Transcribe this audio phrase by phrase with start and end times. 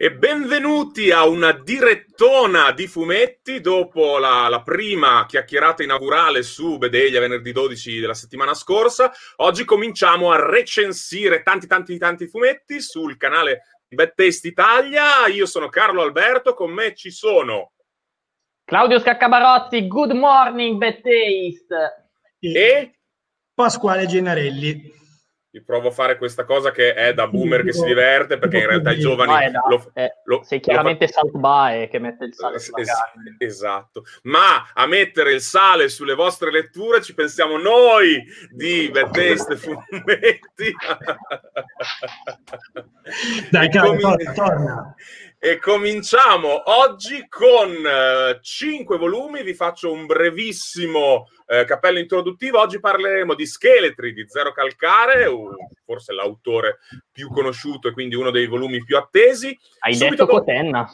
[0.00, 7.18] E benvenuti a una direttona di fumetti dopo la, la, prima chiacchierata inaugurale su Bedeglia
[7.18, 9.10] venerdì 12 della settimana scorsa.
[9.38, 15.26] Oggi cominciamo a recensire tanti tanti tanti fumetti sul canale di Bad Taste Italia.
[15.26, 17.72] Io sono Carlo Alberto, con me ci sono
[18.62, 22.10] Claudio Scaccabarotti, good morning Bad Taste.
[22.38, 23.00] E
[23.52, 24.97] Pasquale Gennarelli.
[25.62, 28.92] Provo a fare questa cosa che è da boomer che si diverte, perché in realtà
[28.92, 29.32] i giovani...
[29.32, 31.20] No, da, lo, eh, lo, sei chiaramente lo fa...
[31.20, 33.36] Salt Bae che mette il sale es- sulla carne.
[33.38, 34.04] Esatto.
[34.22, 40.74] Ma a mettere il sale sulle vostre letture ci pensiamo noi di Bad Taste Fumetti.
[43.50, 44.94] Dai, caro, com- torna, torna.
[45.40, 47.72] E cominciamo oggi con
[48.40, 49.44] cinque volumi.
[49.44, 52.58] Vi faccio un brevissimo uh, cappello introduttivo.
[52.58, 55.30] Oggi parleremo di Scheletri di Zero Calcare,
[55.84, 56.78] forse l'autore
[57.12, 59.56] più conosciuto e quindi uno dei volumi più attesi.
[59.78, 60.38] Hai subito detto dopo...
[60.38, 60.90] Cotenna.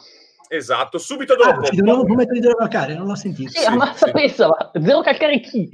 [0.47, 1.61] Esatto, subito dopo.
[1.61, 3.49] Ah, ci dobbiamo mettere di Zero Calcare, non l'ho sentito.
[3.49, 4.11] Sì, sì, ma sì.
[4.11, 5.67] pensava, Zero Calcare chi?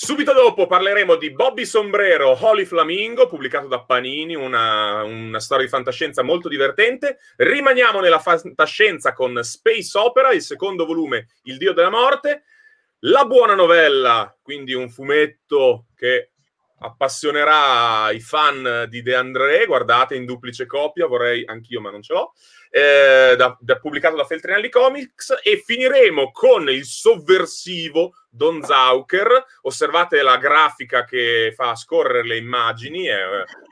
[0.00, 5.70] Subito dopo parleremo di Bobby Sombrero, Holy Flamingo, pubblicato da Panini, una, una, storia di
[5.70, 7.18] fantascienza molto divertente.
[7.34, 12.44] Rimaniamo nella fantascienza con Space Opera, il secondo volume, Il Dio della Morte.
[13.00, 16.30] La buona novella, quindi un fumetto che
[16.78, 22.12] appassionerà i fan di De André, guardate in duplice copia, vorrei anch'io ma non ce
[22.12, 22.34] l'ho,
[22.70, 30.22] eh, da, da, pubblicato da Feltrinelli Comics e finiremo con il sovversivo Don Zauker, osservate
[30.22, 33.18] la grafica che fa scorrere le immagini, è,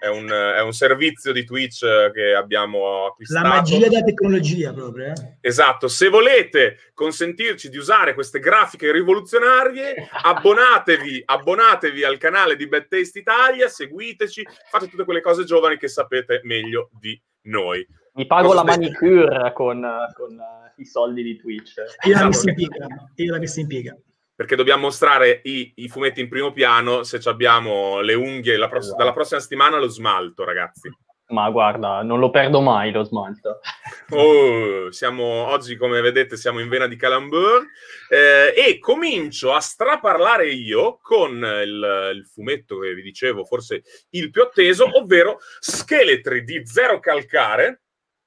[0.00, 3.46] è, un, è, un, servizio di Twitch che abbiamo acquistato.
[3.46, 5.12] La magia della tecnologia proprio.
[5.12, 5.36] Eh?
[5.40, 12.88] Esatto, se volete consentirci di usare queste grafiche rivoluzionarie, abbonatevi, abbonatevi al canale di Bad
[12.88, 17.86] Taste Italia, seguiteci, fate tutte quelle cose giovani che sapete meglio di noi.
[18.14, 21.74] Mi pago Cosa la manicure con, con uh, i soldi di Twitch.
[22.08, 22.86] Io la messa in piega.
[23.14, 23.96] Io la messa in piega
[24.36, 28.98] perché dobbiamo mostrare i, i, fumetti in primo piano se abbiamo le unghie pross- esatto.
[28.98, 30.90] dalla prossima settimana lo smalto, ragazzi.
[31.28, 33.60] Ma guarda, non lo perdo mai lo smalto.
[34.10, 37.66] Oh, siamo, oggi, come vedete, siamo in vena di Calambur
[38.08, 44.30] eh, e comincio a straparlare io con il, il, fumetto che vi dicevo, forse il
[44.30, 47.82] più atteso, ovvero Scheletri di Zero Calcare,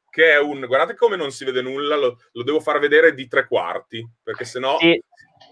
[0.09, 0.66] che è un...
[0.66, 4.44] Guardate come non si vede nulla, lo, lo devo far vedere di tre quarti, perché
[4.44, 4.78] sennò...
[4.80, 5.02] Sì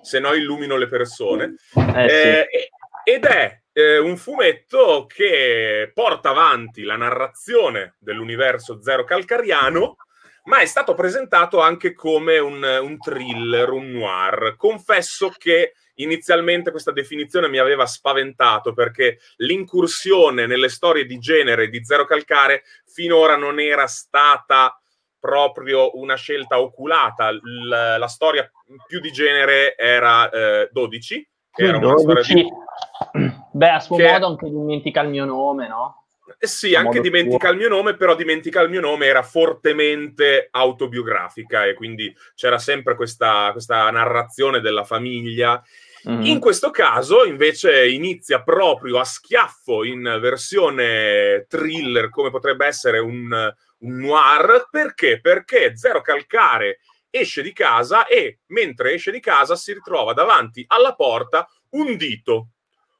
[0.07, 1.55] se no illumino le persone.
[1.75, 3.11] Eh, eh, sì.
[3.11, 9.97] Ed è eh, un fumetto che porta avanti la narrazione dell'universo zero calcariano,
[10.45, 14.55] ma è stato presentato anche come un, un thriller, un noir.
[14.55, 21.83] Confesso che inizialmente questa definizione mi aveva spaventato perché l'incursione nelle storie di genere di
[21.83, 24.79] Zero Calcare finora non era stata
[25.19, 27.31] proprio una scelta oculata.
[27.31, 28.49] L- la storia
[28.85, 32.23] più di genere era eh, 12, che era una 12.
[32.23, 33.33] storia di...
[33.51, 34.11] Beh, a suo che...
[34.11, 36.07] modo anche dimentica il mio nome, no?
[36.39, 37.51] Eh sì, a anche dimentica suo.
[37.51, 42.95] il mio nome, però dimentica il mio nome era fortemente autobiografica e quindi c'era sempre
[42.95, 45.61] questa, questa narrazione della famiglia.
[46.07, 46.21] Mm-hmm.
[46.23, 53.53] In questo caso invece inizia proprio a schiaffo in versione thriller, come potrebbe essere un,
[53.79, 54.67] un noir.
[54.69, 55.19] Perché?
[55.19, 56.79] Perché Zero Calcare
[57.09, 62.49] esce di casa e mentre esce di casa si ritrova davanti alla porta un dito.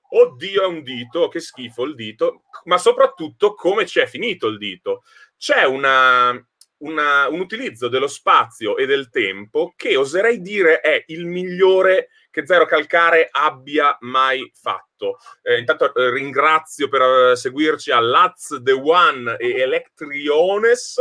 [0.10, 4.58] Oddio, è un dito, che schifo il dito, ma soprattutto come ci è finito il
[4.58, 5.04] dito.
[5.38, 6.32] C'è una,
[6.80, 12.46] una, un utilizzo dello spazio e del tempo che oserei dire è il migliore che
[12.46, 15.18] Zero Calcare abbia mai fatto.
[15.42, 17.02] Eh, intanto eh, ringrazio per
[17.32, 21.00] eh, seguirci a Laz The One e Electriones.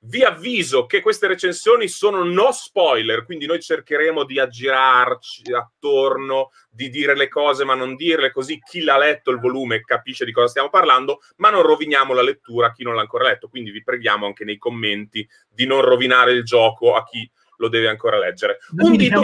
[0.00, 6.88] Vi avviso che queste recensioni sono no spoiler, quindi noi cercheremo di aggirarci attorno, di
[6.88, 10.46] dire le cose ma non dirle, così chi l'ha letto il volume capisce di cosa
[10.46, 13.48] stiamo parlando, ma non roviniamo la lettura a chi non l'ha ancora letto.
[13.48, 17.28] Quindi vi preghiamo anche nei commenti di non rovinare il gioco a chi
[17.58, 18.58] lo deve ancora leggere.
[18.70, 19.20] Non un dito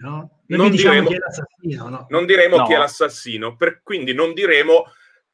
[0.00, 0.40] no?
[0.46, 2.06] non, diciamo diremo, chi è l'assassino, no?
[2.08, 2.64] non diremo no.
[2.64, 4.84] chi è l'assassino, per, quindi non diremo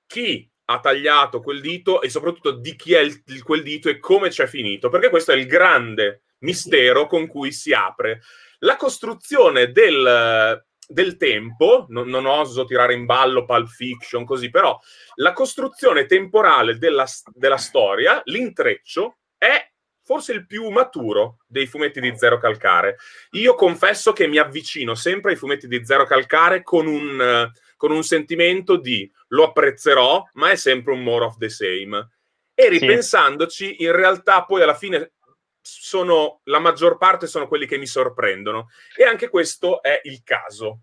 [0.06, 4.28] chi ha tagliato quel dito e soprattutto di chi è il, quel dito e come
[4.28, 8.20] c'è finito, perché questo è il grande mistero con cui si apre.
[8.60, 14.78] La costruzione del, del tempo, non, non, oso tirare in ballo Pulp Fiction così, però
[15.16, 19.70] la costruzione temporale della, della storia, l'intreccio, è
[20.02, 22.96] forse il più maturo dei fumetti di Zero Calcare.
[23.32, 28.02] Io confesso che mi avvicino sempre ai fumetti di Zero Calcare con un, con un
[28.02, 32.08] sentimento di lo apprezzerò, ma è sempre un more of the same.
[32.54, 33.82] E ripensandoci, sì.
[33.84, 35.12] in realtà poi alla fine
[35.60, 38.68] sono, la maggior parte sono quelli che mi sorprendono.
[38.96, 40.82] E anche questo è il caso.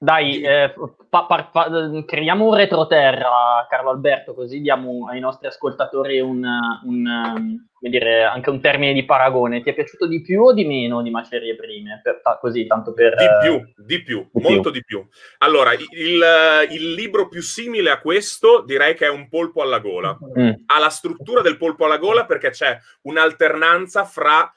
[0.00, 0.72] Dai, eh,
[1.10, 6.46] pa- pa- pa- creiamo un retroterra, Carlo Alberto, così diamo ai nostri ascoltatori un,
[6.84, 9.60] un, dire, anche un termine di paragone.
[9.60, 12.00] Ti è piaciuto di più o di meno di Macerie Prime?
[12.00, 13.16] Per, così, tanto per...
[13.16, 14.78] Di più, di più, di molto più.
[14.78, 15.04] di più.
[15.38, 20.16] Allora, il, il, libro più simile a questo direi che è Un polpo alla gola.
[20.38, 20.50] Mm.
[20.66, 24.48] Ha la struttura del polpo alla gola perché c'è un'alternanza fra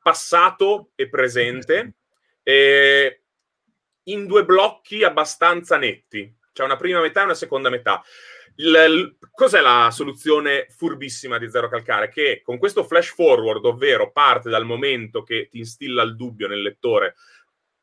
[0.00, 1.94] passato e presente.
[2.44, 3.23] E
[4.04, 6.32] in due blocchi abbastanza netti.
[6.52, 8.02] C'è una prima metà e una seconda metà.
[8.56, 12.08] Il, cos'è la soluzione furbissima di Zero Calcare?
[12.08, 16.62] Che con questo flash forward, ovvero parte dal momento che ti instilla il dubbio nel
[16.62, 17.16] lettore,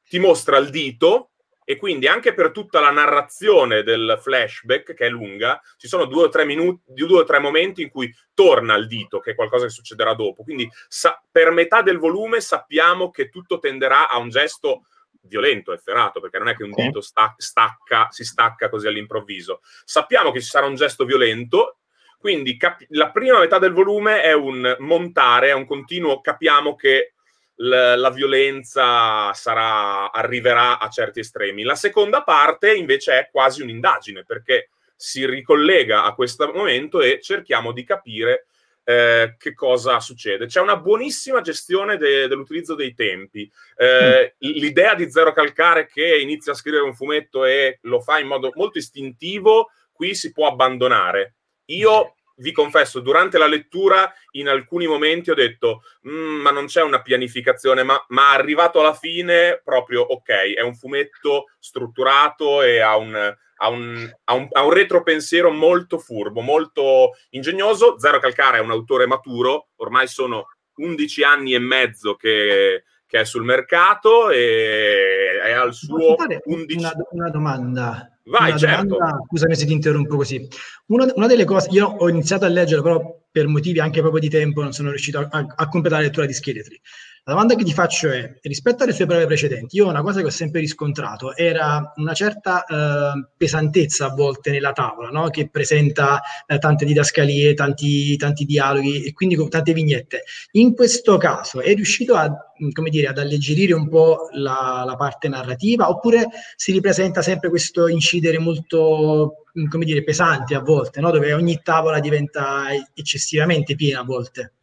[0.07, 1.31] ti mostra il dito
[1.63, 6.23] e quindi anche per tutta la narrazione del flashback, che è lunga, ci sono due
[6.23, 9.65] o tre, minuti, due o tre momenti in cui torna il dito, che è qualcosa
[9.65, 10.43] che succederà dopo.
[10.43, 14.85] Quindi sa- per metà del volume sappiamo che tutto tenderà a un gesto
[15.21, 19.61] violento, efferato, perché non è che un dito sta- stacca, si stacca così all'improvviso.
[19.83, 21.77] Sappiamo che ci sarà un gesto violento,
[22.17, 27.13] quindi cap- la prima metà del volume è un montare, è un continuo, capiamo che
[27.55, 31.63] l- la violenza sarà, arriverà a certi estremi.
[31.63, 37.71] La seconda parte invece è quasi un'indagine, perché si ricollega a questo momento e cerchiamo
[37.71, 38.45] di capire
[38.91, 40.47] eh, che cosa succede.
[40.47, 43.49] C'è una buonissima gestione de- dell'utilizzo dei tempi.
[43.77, 44.49] Eh, mm.
[44.49, 48.51] L'idea di Zero Calcare che inizia a scrivere un fumetto e lo fa in modo
[48.55, 51.35] molto istintivo, qui si può abbandonare.
[51.65, 56.81] Io vi confesso, durante la lettura in alcuni momenti ho detto, mm, ma non c'è
[56.81, 62.97] una pianificazione, ma, ma, arrivato alla fine proprio, ok, è un fumetto strutturato e ha
[62.97, 67.99] un, ha un, ha, un, ha un retropensiero molto furbo, molto ingegnoso.
[67.99, 73.25] Zero Calcara è un autore maturo, ormai sono 11 anni e mezzo che, che è
[73.25, 76.15] sul mercato e è al suo
[76.45, 76.77] 11...
[76.77, 78.09] Una, una domanda.
[78.23, 78.85] Vai, una certo.
[78.85, 80.47] Domanda, scusami se ti interrompo così.
[80.85, 84.29] Una, una, delle cose, io ho iniziato a leggere, però per motivi anche proprio di
[84.29, 86.79] tempo non sono riuscito a, a, a completare la lettura di Scheletri.
[87.23, 90.25] La domanda che ti faccio è, rispetto alle sue prove precedenti, io una cosa che
[90.25, 95.29] ho sempre riscontrato era una certa eh, pesantezza a volte nella tavola, no?
[95.29, 100.23] che presenta eh, tante didascalie, tanti, tanti dialoghi e quindi con tante vignette.
[100.53, 102.27] In questo caso è riuscito a,
[102.73, 107.87] come dire, ad alleggerire un po' la, la parte narrativa oppure si ripresenta sempre questo
[107.87, 111.11] incidere molto, come dire, pesante a volte, no?
[111.11, 114.53] dove ogni tavola diventa eccessivamente piena a volte?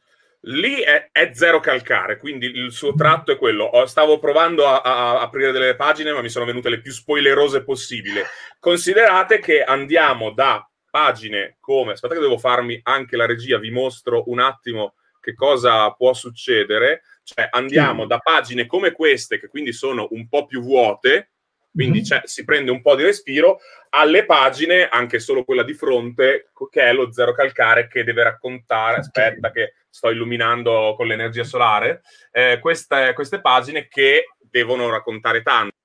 [0.43, 3.71] Lì è, è, zero calcare, quindi il suo tratto è quello.
[3.87, 8.25] Stavo provando a, a, aprire delle pagine, ma mi sono venute le più spoilerose possibile.
[8.61, 11.93] Considerate che andiamo da pagine come.
[11.93, 17.03] Aspetta, che devo farmi anche la regia, vi mostro un attimo che cosa può succedere.
[17.25, 21.33] Cioè, andiamo da pagine come queste, che quindi sono un po' più vuote,
[21.71, 22.23] quindi mm-hmm.
[22.25, 23.59] si prende un po' di respiro,
[23.91, 28.99] alle pagine, anche solo quella di fronte, che è lo zero calcare che deve raccontare,
[28.99, 32.03] aspetta che sto illuminando con l'energia solare,
[32.33, 35.77] eh, queste, queste pagine che devono raccontare tanto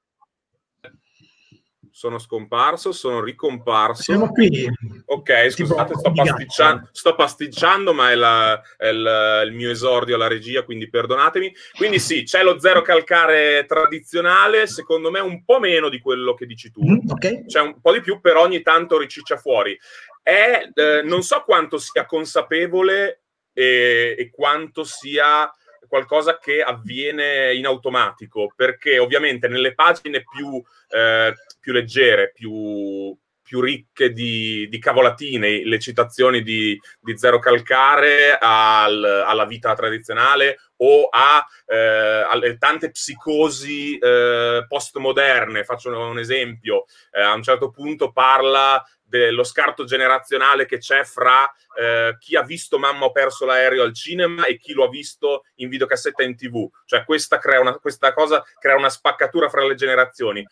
[1.94, 4.02] sono scomparso, sono ricomparso.
[4.02, 4.68] Siamo qui.
[5.06, 10.28] Ok, scusate, sto pasticciando, sto pasticciando, ma è, la, è il, il, mio esordio alla
[10.28, 11.54] regia, quindi perdonatemi.
[11.78, 16.48] Quindi sì, c'è lo zero calcare tradizionale, secondo me un po' meno di quello che
[16.48, 16.82] dici tu.
[16.84, 17.46] Mm, okay.
[17.46, 19.80] C'è un po' di più, però ogni tanto riciccia fuori.
[20.22, 23.23] È, eh, non so quanto sia consapevole
[23.54, 25.52] e, e quanto sia
[25.88, 33.60] qualcosa che avviene in automatico, perché ovviamente nelle pagine più, eh, più leggere, più, più
[33.60, 41.08] ricche di, di, cavolatine, le citazioni di, di Zero Calcare al, alla vita tradizionale o
[41.12, 45.64] a, eh, alle tante psicosi eh, postmoderne.
[45.64, 51.48] Faccio un esempio, eh, a un certo punto parla dello scarto generazionale che c'è fra
[51.80, 55.44] eh, chi ha visto Mamma ho perso l'aereo al cinema e chi lo ha visto
[55.56, 56.68] in videocassetta in tv.
[56.86, 60.44] Cioè questa, crea una, questa cosa crea una spaccatura fra le generazioni.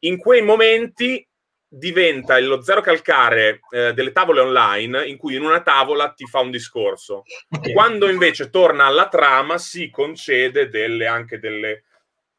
[0.00, 1.26] In quei momenti
[1.72, 6.40] diventa lo zero calcare eh, delle tavole online in cui in una tavola ti fa
[6.40, 7.22] un discorso.
[7.48, 7.72] Okay.
[7.72, 11.84] Quando invece torna alla trama si concede delle, anche delle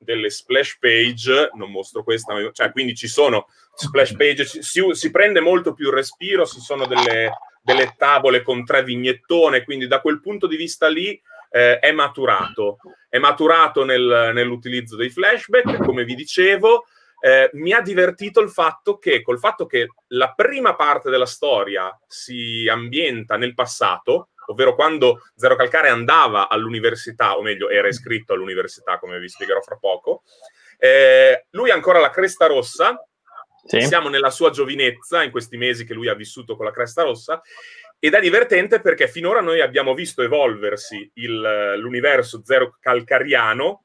[0.04, 5.40] delle splash page, non mostro questa, cioè quindi ci sono splash page, si, si prende
[5.40, 10.48] molto più respiro, ci sono delle, delle, tavole con tre vignettone, quindi da quel punto
[10.48, 11.22] di vista lì
[11.52, 12.78] eh, è maturato,
[13.10, 16.86] è maturato nel, nell'utilizzo dei flashback, come vi dicevo,
[17.22, 21.96] eh, mi ha divertito il fatto che, col fatto che la prima parte della storia
[22.08, 28.98] si ambienta nel passato, ovvero quando Zero Calcare andava all'università, o meglio, era iscritto all'università,
[28.98, 30.24] come vi spiegherò fra poco.
[30.78, 33.00] Eh, lui ha ancora la cresta rossa,
[33.66, 33.82] sì.
[33.82, 37.40] siamo nella sua giovinezza, in questi mesi che lui ha vissuto con la cresta rossa,
[38.00, 43.84] ed è divertente perché finora noi abbiamo visto evolversi il, l'universo zero calcariano,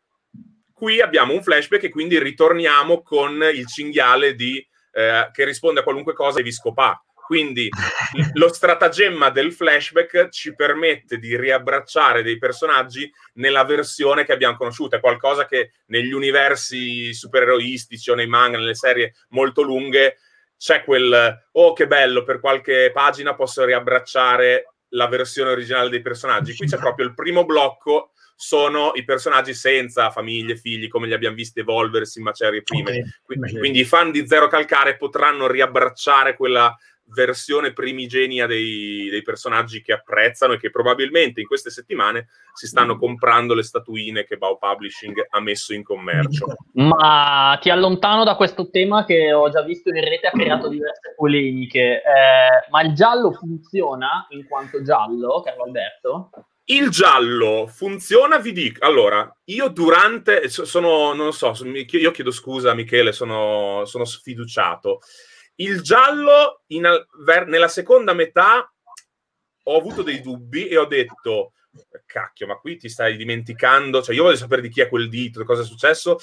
[0.76, 5.83] qui abbiamo un flashback e quindi ritorniamo con il cinghiale di, eh, che risponde a
[5.83, 7.02] qualunque cosa e vi scopà.
[7.14, 7.71] Quindi
[8.35, 14.97] lo stratagemma del flashback ci permette di riabbracciare dei personaggi nella versione che abbiamo conosciuto.
[14.97, 20.18] È qualcosa che negli universi supereroistici o nei manga, nelle serie molto lunghe,
[20.59, 26.54] c'è quel oh che bello, per qualche pagina posso riabbracciare la versione originale dei personaggi.
[26.54, 31.35] Qui c'è proprio il primo blocco sono i personaggi senza famiglie, figli, come li abbiamo
[31.35, 32.90] visti evolversi in macerie prime.
[32.90, 33.02] Okay.
[33.25, 36.76] Quindi, quindi, i fan di Zero Calcare potranno riabbracciare quella
[37.09, 42.97] versione primigenia dei, dei, personaggi che apprezzano e che probabilmente in queste settimane si stanno
[42.97, 42.99] mm.
[42.99, 46.47] comprando le statuine che Bao Publishing ha messo in commercio.
[46.73, 51.14] Ma ti allontano da questo tema che ho già visto in rete ha creato diverse
[51.14, 52.02] polemiche.
[52.02, 56.31] Eh, ma il giallo funziona in quanto giallo, Carlo Alberto?
[56.68, 58.85] Il giallo funziona, vi dico.
[58.85, 65.00] Allora, io durante, sono, non so, io chiedo scusa Michele, sono, sono sfiduciato.
[65.56, 66.88] Il giallo in,
[67.46, 68.68] nella seconda metà
[69.62, 71.52] ho avuto dei dubbi e ho detto,
[72.04, 75.44] cacchio, ma qui ti stai dimenticando, cioè io voglio sapere di chi è quel dito,
[75.44, 76.18] cosa è successo.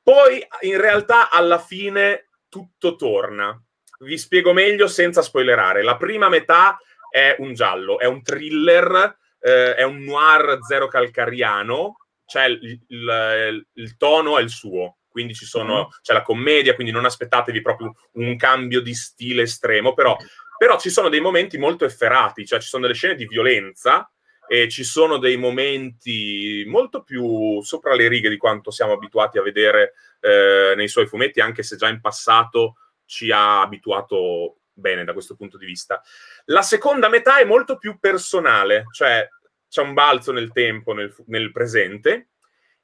[0.00, 3.60] Poi in realtà alla fine tutto torna.
[3.98, 5.82] Vi spiego meglio senza spoilerare.
[5.82, 6.78] La prima metà
[7.10, 13.66] è un giallo, è un thriller, eh, è un noir zero calcariano, cioè il, il,
[13.72, 16.00] il tono è il suo quindi ci sono, mm.
[16.00, 20.16] c'è la commedia, quindi non aspettatevi proprio un cambio di stile estremo, però,
[20.56, 24.08] però ci sono dei momenti molto efferati, cioè ci sono delle scene di violenza
[24.46, 29.42] e ci sono dei momenti molto più sopra le righe di quanto siamo abituati a
[29.42, 35.12] vedere eh, nei suoi fumetti, anche se già in passato ci ha abituato bene da
[35.12, 36.02] questo punto di vista.
[36.46, 39.28] La seconda metà è molto più personale, cioè
[39.68, 42.28] c'è un balzo nel tempo, nel, nel presente,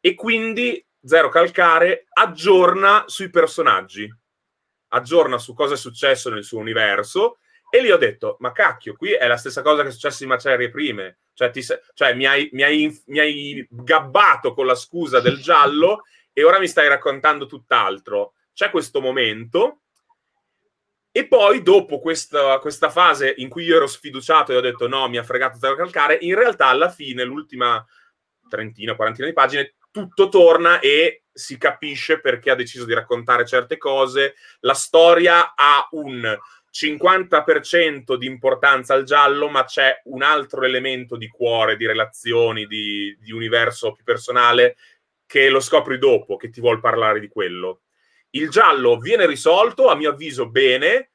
[0.00, 4.12] e quindi Zero Calcare aggiorna sui personaggi,
[4.88, 7.38] aggiorna su cosa è successo nel suo universo
[7.70, 10.28] e lì ho detto, ma cacchio, qui è la stessa cosa che è successo in
[10.28, 15.18] Macerie prime, cioè, ti, cioè mi, hai, mi, hai, mi, hai, gabbato con la scusa
[15.20, 18.34] del giallo e ora mi stai raccontando tutt'altro.
[18.52, 19.80] C'è questo momento
[21.16, 25.08] e poi dopo questa, questa fase in cui io ero sfiduciato e ho detto no,
[25.08, 27.86] mi ha fregato Zero Calcare, in realtà alla fine, l'ultima
[28.48, 33.78] trentina, quarantina di pagine, tutto torna e si capisce perché ha deciso di raccontare certe
[33.78, 34.34] cose.
[34.62, 36.36] La storia ha un
[36.68, 43.16] 50% di importanza al giallo, ma c'è un altro elemento di cuore, di relazioni, di,
[43.20, 44.74] di universo più personale
[45.26, 47.82] che lo scopri dopo, che ti vuol parlare di quello.
[48.34, 51.10] Il giallo viene risolto, a mio avviso, bene,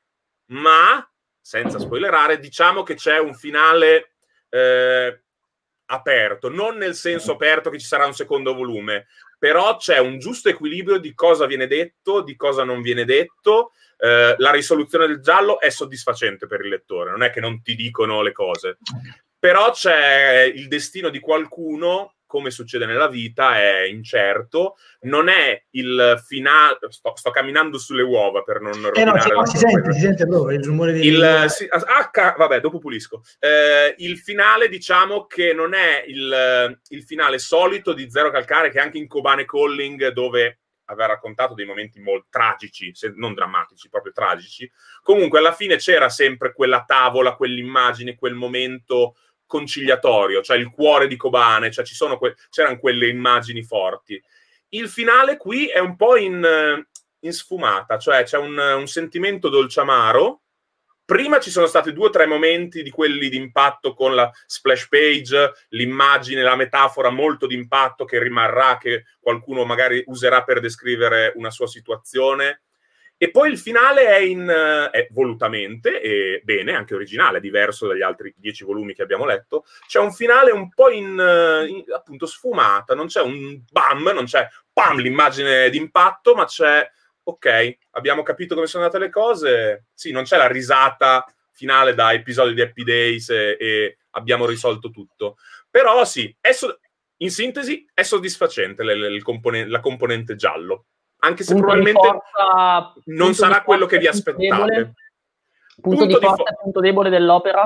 [0.51, 1.05] ma
[1.41, 4.13] senza spoilerare, diciamo che c'è un finale
[4.49, 5.21] eh,
[5.87, 9.07] aperto, non nel senso aperto che ci sarà un secondo volume,
[9.37, 13.73] però c'è un giusto equilibrio di cosa viene detto, di cosa non viene detto.
[13.97, 17.75] Eh, la risoluzione del giallo è soddisfacente per il lettore, non è che non ti
[17.75, 18.77] dicono le cose,
[19.37, 24.75] però c'è il destino di qualcuno come succede nella vita, è incerto.
[25.01, 26.77] Non è il finale.
[26.89, 30.55] Sto, sto camminando sulle uova per non eh no, cioè, si sente, si sente proprio
[30.55, 31.07] il rumore di.
[31.07, 33.23] Il, sì, ah, vabbè, dopo pulisco.
[33.39, 38.79] Eh, il finale, diciamo che non è il, il, finale solito di Zero Calcare, che
[38.79, 44.11] anche in Kobane Calling, dove aveva raccontato dei momenti molto tragici, se non drammatici, proprio
[44.11, 44.71] tragici.
[45.01, 49.15] Comunque, alla fine c'era sempre quella tavola, quell'immagine, quel momento
[49.49, 51.83] conciliatorio, cioè il cuore di Kobane, cioè
[52.19, 54.21] que- c'erano quelle immagini forti.
[54.69, 56.85] Il finale qui è un po' in,
[57.21, 60.41] in sfumata, cioè c'è un, un sentimento dolciamaro.
[61.03, 64.87] Prima ci sono stati due o tre momenti di quelli di impatto con la splash
[64.87, 71.33] page, l'immagine, la metafora molto di impatto che rimarrà, che qualcuno magari userà per descrivere
[71.35, 72.61] una sua situazione
[73.21, 78.01] e poi il finale è, in, eh, è volutamente, e bene, anche originale, diverso dagli
[78.01, 79.65] altri dieci volumi che abbiamo letto.
[79.85, 84.23] C'è un finale un po' in, eh, in appunto sfumata, non c'è un bam, non
[84.23, 86.89] c'è pam l'immagine d'impatto, ma c'è
[87.21, 89.87] ok, abbiamo capito come sono andate le cose.
[89.93, 94.91] Sì, non c'è la risata finale da episodi di Happy Days e, e abbiamo risolto
[94.91, 95.35] tutto.
[95.69, 96.79] Però sì, so-
[97.17, 100.85] in sintesi è soddisfacente le, le, compone- la componente giallo
[101.19, 104.93] anche se punto probabilmente forza, non sarà quello che vi aspettate.
[105.81, 107.65] Punto, punto, di forza e punto debole dell'opera?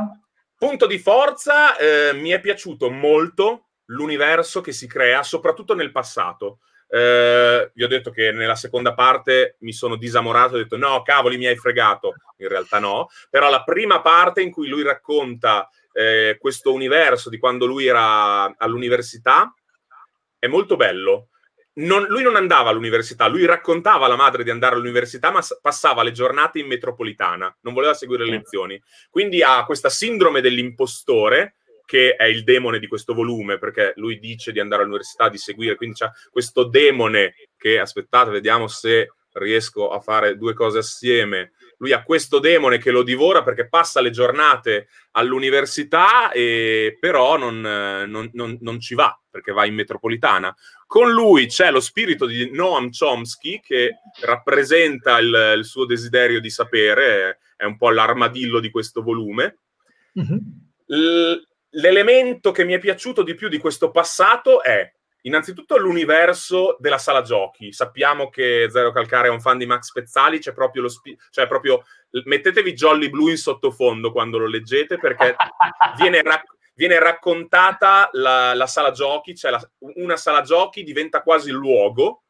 [0.56, 6.60] Punto di forza, eh, mi è piaciuto molto l'universo che si crea, soprattutto nel passato.
[6.88, 11.38] Eh, vi ho detto che nella seconda parte mi sono disamorato, ho detto no, cavoli,
[11.38, 12.14] mi hai fregato.
[12.38, 17.38] In realtà no, però la prima parte in cui lui racconta eh, questo universo di
[17.38, 19.54] quando lui era all'università
[20.38, 21.30] è molto bello.
[21.76, 26.12] Non, lui non andava all'università, lui raccontava alla madre di andare all'università, ma passava le
[26.12, 28.80] giornate in metropolitana, non voleva seguire le lezioni.
[29.10, 34.52] Quindi ha questa sindrome dell'impostore, che è il demone di questo volume, perché lui dice
[34.52, 40.00] di andare all'università, di seguire, quindi c'è questo demone che, aspettate, vediamo se riesco a
[40.00, 41.54] fare due cose assieme.
[41.78, 47.60] Lui ha questo demone che lo divora perché passa le giornate all'università, e però non,
[47.62, 50.56] non, non, non ci va perché va in metropolitana.
[50.94, 56.52] Con lui c'è lo spirito di Noam Chomsky che rappresenta il, il suo desiderio di
[56.52, 59.58] sapere, è un po' l'armadillo di questo volume.
[60.20, 60.38] Mm-hmm.
[60.86, 64.88] L- l'elemento che mi è piaciuto di più di questo passato è
[65.22, 67.74] innanzitutto l'universo della sala giochi.
[67.74, 71.48] Sappiamo che Zero Calcare è un fan di Max Pezzali, c'è proprio lo spi- cioè
[71.48, 71.84] proprio
[72.26, 75.36] mettetevi Jolly Blue in sottofondo quando lo leggete perché
[75.98, 81.50] viene, rac- viene raccontata la, la, sala giochi, cioè la, una sala giochi diventa quasi
[81.50, 82.24] il luogo,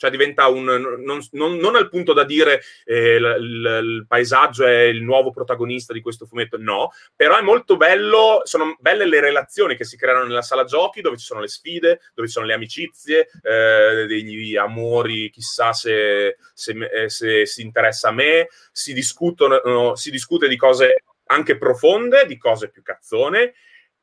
[0.00, 0.64] cioè diventa un...
[0.64, 5.30] non, non, non al punto da dire eh, il, il, il, paesaggio è il nuovo
[5.30, 9.98] protagonista di questo fumetto, no, però è molto bello, sono belle le relazioni che si
[9.98, 14.06] creano nella sala giochi, dove ci sono le sfide, dove ci sono le amicizie, eh,
[14.06, 20.10] degli amori, chissà se, se, eh, se, si interessa a me, si, discutono, no, si
[20.10, 23.52] discute di cose anche profonde, di cose più cazzone,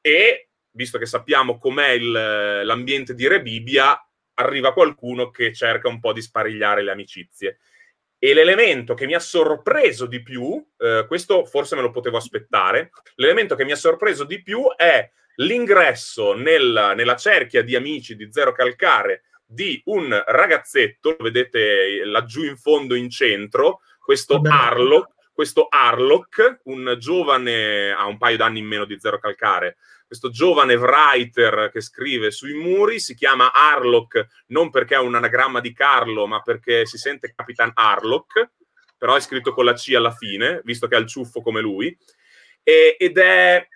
[0.08, 4.00] e visto che sappiamo com'è il, l'ambiente di Rebibia,
[4.36, 7.58] arriva qualcuno che cerca un po' di sparigliare le amicizie.
[8.20, 12.92] E l'elemento che mi ha sorpreso di più, eh, questo forse me lo potevo aspettare,
[13.16, 18.32] l'elemento che mi ha sorpreso di più è l'ingresso nel, nella cerchia di amici di
[18.32, 25.68] Zero Calcare di un ragazzetto, lo vedete laggiù in fondo in centro, questo Harlock, questo
[25.70, 31.70] Harlock, un giovane, ha un paio d'anni in meno di Zero Calcare, questo giovane writer
[31.72, 36.42] che scrive sui muri, si chiama Harlock non perché è un anagramma di Carlo, ma
[36.42, 38.52] perché si sente Capitan Harlock,
[38.98, 41.96] però è scritto con la C alla fine, visto che ha il ciuffo come lui,
[42.64, 43.68] e, ed è...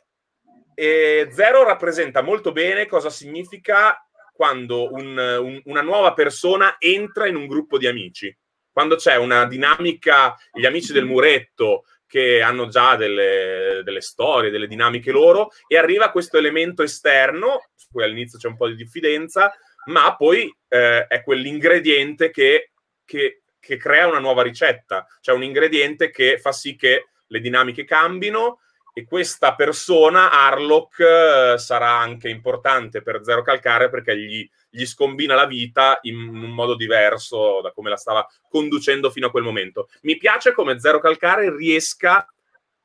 [0.73, 7.35] E Zero rappresenta molto bene cosa significa quando un, un, una nuova persona entra in
[7.35, 8.35] un gruppo di amici.
[8.71, 14.67] Quando c'è una dinamica, gli amici del muretto che hanno già delle, delle, storie, delle
[14.67, 19.53] dinamiche loro, e arriva questo elemento esterno, su cui all'inizio c'è un po' di diffidenza,
[19.85, 22.71] ma poi eh, è quell'ingrediente che,
[23.05, 27.85] che, che, crea una nuova ricetta, cioè un ingrediente che fa sì che le dinamiche
[27.85, 28.59] cambino
[28.93, 35.35] e questa persona, Harlock, eh, sarà anche importante per Zero Calcare perché gli, gli, scombina
[35.35, 39.89] la vita in un modo diverso da come la stava conducendo fino a quel momento.
[40.01, 42.25] Mi piace come Zero Calcare riesca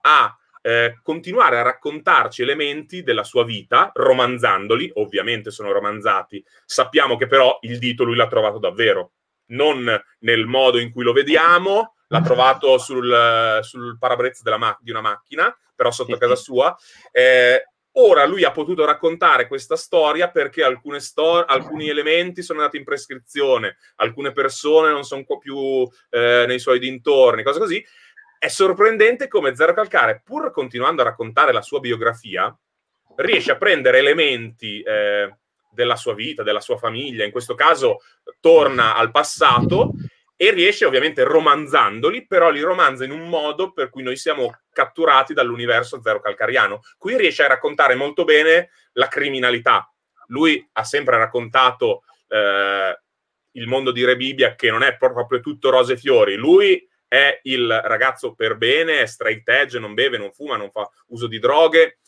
[0.03, 7.29] a eh, continuare a raccontarci elementi della sua vita, romanzandoli, ovviamente sono romanzati, sappiamo che
[7.29, 9.13] però il dito lui l'ha trovato davvero,
[9.51, 9.89] non
[10.21, 15.57] nel modo in cui lo vediamo, l'ha trovato sul, sul parabrezza ma- di una macchina,
[15.75, 16.77] però sotto casa sua.
[17.13, 17.63] Eh,
[17.99, 20.63] ora lui ha potuto raccontare questa storia perché
[20.99, 26.79] sto- alcuni elementi sono andati in prescrizione, alcune persone non sono più eh, nei suoi
[26.79, 27.85] dintorni, cose così.
[28.39, 32.55] È sorprendente come Zero Calcare, pur continuando a raccontare la sua biografia,
[33.17, 35.35] riesce a prendere elementi eh,
[35.71, 38.01] della sua vita, della sua famiglia, in questo caso
[38.41, 39.93] torna al passato
[40.37, 45.33] e riesce ovviamente romanzandoli, però li romanza in un modo per cui noi siamo catturati
[45.33, 46.81] dall'universo zero calcariano.
[46.99, 49.91] Qui riesce a raccontare molto bene la criminalità.
[50.29, 53.01] Lui ha sempre raccontato eh,
[53.53, 56.35] il mondo di Rebibia che non è proprio tutto rose e fiori.
[56.35, 60.89] Lui è il ragazzo per bene, è straight edge, non beve, non fuma, non fa
[61.09, 61.99] uso di droghe.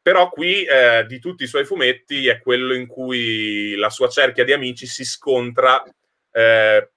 [0.00, 4.44] Però qui eh, di tutti i suoi fumetti è quello in cui la sua cerchia
[4.44, 5.82] di amici si scontra
[6.30, 6.90] eh,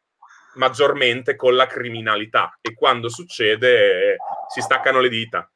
[0.58, 4.18] maggiormente con la criminalità e quando succede eh,
[4.48, 5.50] si staccano le dita.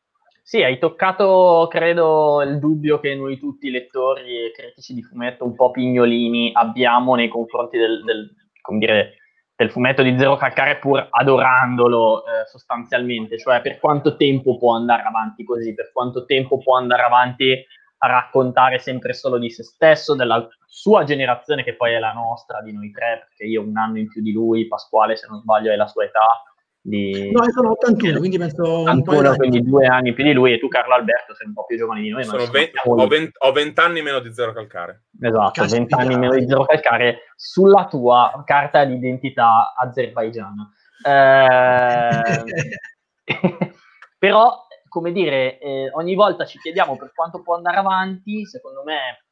[0.44, 5.56] Sì, hai toccato, credo, il dubbio che noi tutti lettori e critici di fumetto un
[5.56, 8.30] po' pignolini abbiamo nei confronti del, del,
[8.78, 9.18] dire,
[9.56, 15.04] del fumetto di Zero Calcare pur adorandolo eh, sostanzialmente, cioè per quanto tempo può andare
[15.04, 17.66] avanti così, per quanto tempo può andare avanti
[18.04, 22.62] a raccontare sempre solo di se stesso, della sua generazione, che poi è la nostra,
[22.62, 25.40] di noi tre, perché io ho un anno in più di lui, Pasquale, se non
[25.40, 26.44] sbaglio, è la sua età,
[26.82, 27.30] Di...
[27.32, 30.68] No, io sono 81, quindi penso 81, quindi due anni più di lui e tu
[30.68, 32.24] Carlo Alberto sei un po' più giovane di noi.
[32.24, 35.04] Sono 20, ho, 20, ho 20 anni meno di Zero Calcare.
[35.22, 35.78] Esatto, Caspita.
[35.78, 40.72] 20 anni meno di Zero Calcare sulla tua carta d'identità azerbaigiana.
[41.04, 42.22] Eh,
[44.20, 49.24] però, come dire, eh, ogni volta ci chiediamo per quanto può andare avanti, secondo me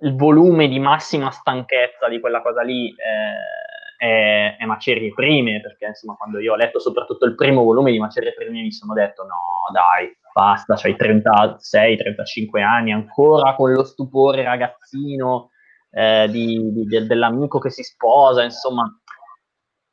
[0.00, 5.86] il volume di massima stanchezza di quella cosa lì eh, è, è, Macerie Prime, perché
[5.86, 9.22] insomma quando io ho letto soprattutto il primo volume di Macerie Prime mi sono detto
[9.22, 15.50] no dai, basta, c'hai 36-35 anni ancora con lo stupore ragazzino
[15.90, 18.99] eh, di, di, dell'amico che si sposa, insomma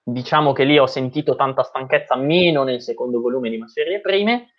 [0.10, 4.52] diciamo che lì ho sentito tanta stanchezza meno nel secondo volume di Macerie Prime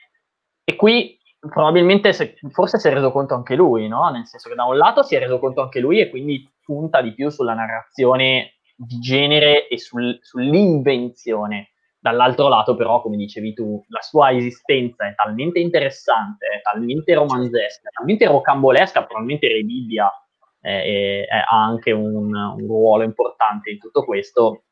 [0.63, 4.11] e qui probabilmente se, forse si è reso conto anche lui, no?
[4.11, 7.01] Nel senso che da un lato si è reso conto anche lui e quindi punta
[7.01, 11.71] di più sulla narrazione di genere e sul, sull'invenzione.
[12.01, 17.89] Dall'altro lato, però, come dicevi tu, la sua esistenza è talmente interessante, è talmente romanzesca,
[17.89, 20.09] è talmente rocambolesca, probabilmente Re Bibbia
[20.61, 24.65] eh, ha anche un, un ruolo importante in tutto questo,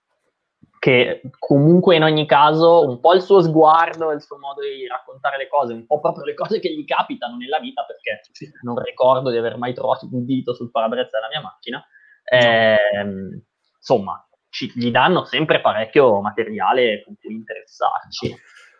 [0.87, 5.37] che comunque in ogni caso un po' il suo sguardo, il suo modo di raccontare
[5.37, 8.21] le cose, un po' proprio le cose che gli capitano nella vita, perché
[8.63, 11.85] non ricordo di aver mai trovato un dito sul parabrezza della mia macchina,
[12.23, 12.77] eh,
[13.79, 18.37] insomma, ci, gli danno sempre parecchio materiale con cui interessarci.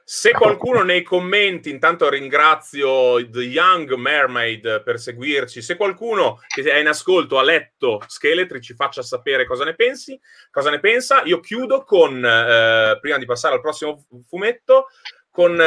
[0.09, 6.77] Se qualcuno nei commenti, intanto ringrazio The Young Mermaid per seguirci, se qualcuno che è
[6.79, 10.17] in ascolto ha letto Scheletri ci faccia sapere cosa ne pensi,
[10.53, 11.23] cosa ne pensa.
[11.25, 14.87] Io chiudo con, eh, prima di passare al prossimo fumetto,
[15.29, 15.61] con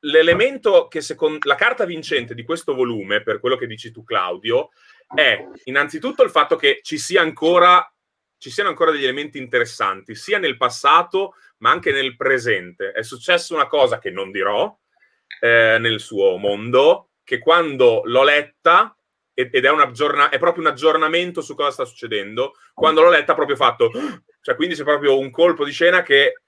[0.00, 4.70] l'elemento che secondo la carta vincente di questo volume, per quello che dici tu Claudio,
[5.06, 7.93] è innanzitutto il fatto che ci sia ancora
[8.44, 12.92] ci siano ancora degli elementi interessanti, sia nel passato ma anche nel presente.
[12.92, 14.70] È successa una cosa che non dirò
[15.40, 18.94] eh, nel suo mondo, che quando l'ho letta,
[19.32, 23.56] ed è, aggiorna- è, proprio un aggiornamento su cosa sta succedendo, quando l'ho letta proprio
[23.56, 23.90] fatto,
[24.42, 26.42] cioè quindi c'è proprio un colpo di scena che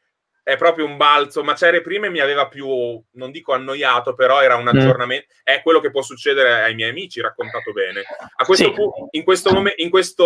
[0.46, 1.42] è proprio un balzo.
[1.42, 4.68] Macerie prime mi aveva più, non dico annoiato, però era un mm.
[4.68, 5.26] aggiornamento.
[5.42, 8.04] È quello che può succedere ai miei amici, raccontato bene.
[8.36, 8.72] A questo sì.
[8.72, 10.24] punto, in questo, mom- in questo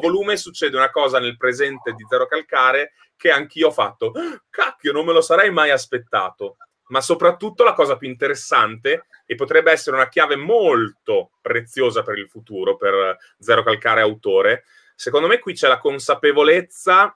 [0.00, 4.12] volume succede una cosa nel presente di Zero Calcare che anch'io ho fatto.
[4.48, 6.56] Cacchio, non me lo sarei mai aspettato.
[6.86, 12.30] Ma soprattutto la cosa più interessante, e potrebbe essere una chiave molto preziosa per il
[12.30, 17.14] futuro, per Zero Calcare autore, secondo me qui c'è la consapevolezza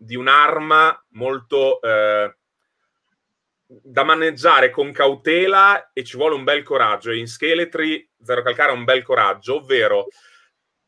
[0.00, 2.36] di un'arma molto eh,
[3.66, 7.10] da maneggiare con cautela e ci vuole un bel coraggio.
[7.10, 10.06] E in Scheletri Zero Calcare ha un bel coraggio, ovvero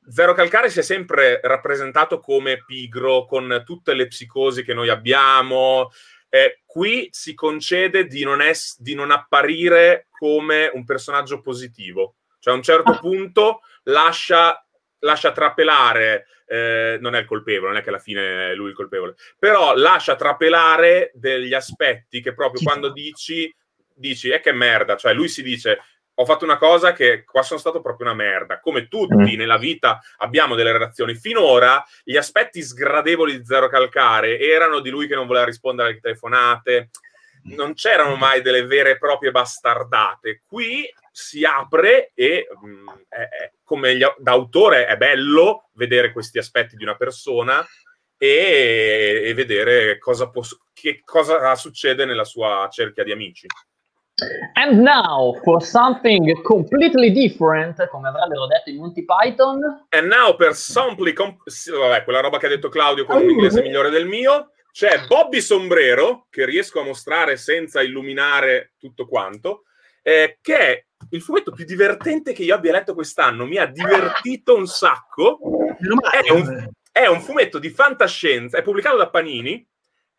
[0.09, 5.90] Zero Calcare si è sempre rappresentato come pigro, con tutte le psicosi che noi abbiamo.
[6.29, 12.14] Eh, qui si concede di non, es- di non apparire come un personaggio positivo.
[12.38, 12.99] Cioè a un certo ah.
[12.99, 14.64] punto lascia
[15.00, 18.74] lascia trapelare, eh, non è il colpevole, non è che alla fine è lui il
[18.74, 23.54] colpevole, però lascia trapelare degli aspetti che proprio quando dici,
[23.94, 25.80] dici, è che merda, cioè lui si dice,
[26.20, 28.60] ho fatto una cosa che qua sono stato proprio una merda.
[28.60, 29.38] Come tutti mm.
[29.38, 31.14] nella vita abbiamo delle relazioni.
[31.14, 36.00] Finora gli aspetti sgradevoli di Zero Calcare erano di lui che non voleva rispondere alle
[36.00, 36.90] telefonate,
[37.44, 40.42] non c'erano mai delle vere e proprie bastardate.
[40.46, 46.12] Qui si apre e mh, mm, è, è, come gli, da autore è bello vedere
[46.12, 47.66] questi aspetti di una persona
[48.16, 53.46] e, e vedere cosa, può, che cosa succede nella sua cerchia di amici.
[54.55, 59.87] And now for something completely different, come avrebbero detto i Monty Python.
[59.88, 63.62] And now per something, com- vabbè, quella roba che ha detto Claudio con un inglese
[63.62, 69.64] migliore del mio, c'è Bobby Sombrero, che riesco a mostrare senza illuminare tutto quanto,
[70.02, 73.46] eh, che è il fumetto più divertente che io abbia letto quest'anno.
[73.46, 75.38] Mi ha divertito un sacco.
[75.78, 79.66] È un, è un fumetto di fantascienza, è pubblicato da Panini.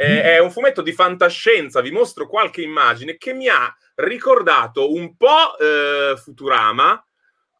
[0.01, 5.55] È un fumetto di fantascienza, vi mostro qualche immagine che mi ha ricordato un po'
[5.59, 7.05] eh, Futurama,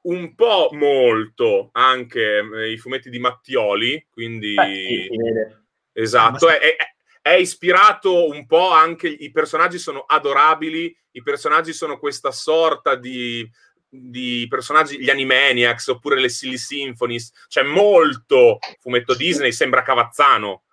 [0.04, 5.61] un po' molto anche eh, i fumetti di Mattioli, quindi eh, sì,
[5.94, 6.76] esatto, è, è,
[7.22, 13.50] è ispirato un po' anche, i personaggi sono adorabili, i personaggi sono questa sorta di,
[13.88, 20.64] di personaggi, gli Animaniacs oppure le Silly Symphonies, c'è molto fumetto Disney, sembra Cavazzano.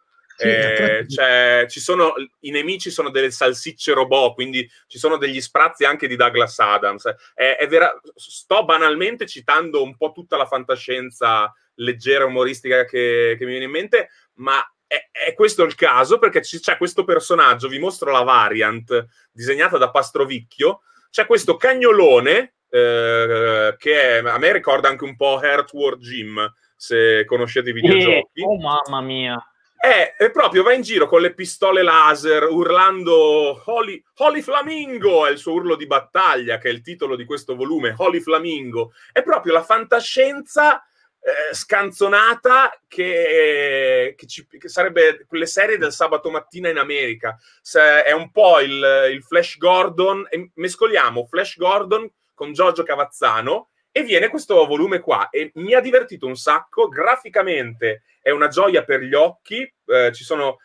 [0.41, 5.85] Eh, cioè, ci sono, I nemici sono delle salsicce robot, quindi ci sono degli sprazzi
[5.85, 7.13] anche di Douglas Adams.
[7.35, 13.45] È, è vera, sto banalmente citando un po' tutta la fantascienza leggera, umoristica che, che
[13.45, 17.79] mi viene in mente, ma è, è, questo il caso perché c'è questo personaggio, vi
[17.79, 24.89] mostro la variant disegnata da Pastrovicchio, c'è questo cagnolone eh, che è, a me ricorda
[24.89, 28.41] anche un po' Heartward Jim, se conoscete i videogiochi.
[28.41, 29.37] Eh, oh mamma mia!
[29.81, 35.31] È, è, proprio va in giro con le pistole laser urlando Holy, Holy, Flamingo è
[35.31, 39.23] il suo urlo di battaglia che è il titolo di questo volume Holy Flamingo è
[39.23, 40.83] proprio la fantascienza
[41.21, 47.37] eh, scanzonata che, che, ci, che, sarebbe quelle serie del sabato mattina in America.
[47.61, 54.03] Se, è un po' il, il Flash Gordon mescoliamo Flash Gordon con Giorgio Cavazzano e
[54.05, 56.89] viene questo volume qua e mi ha divertito un sacco.
[56.89, 60.59] Graficamente è una gioia per gli occhi eh, ci sono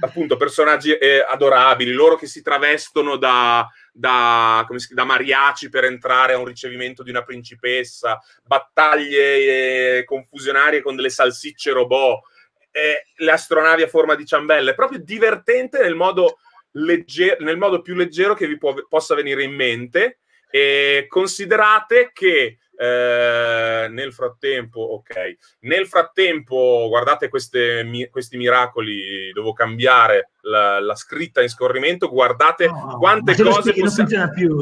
[0.00, 6.34] appunto personaggi eh, adorabili loro che si travestono da, da, si, da, mariaci per entrare
[6.34, 12.20] a un ricevimento di una principessa battaglie eh, confusionarie con delle salsicce robot.
[12.70, 16.38] Eh, le astronavi a forma di ciambelle è proprio divertente nel modo,
[16.72, 20.18] legger- nel modo più leggero che vi può, possa venire in mente.
[20.50, 29.52] E considerate che eh, nel frattempo, ok, nel frattempo, guardate queste, mi, questi miracoli, devo
[29.52, 34.30] cambiare la, la, scritta in scorrimento, guardate no, quante cose possiamo...
[34.30, 34.60] più,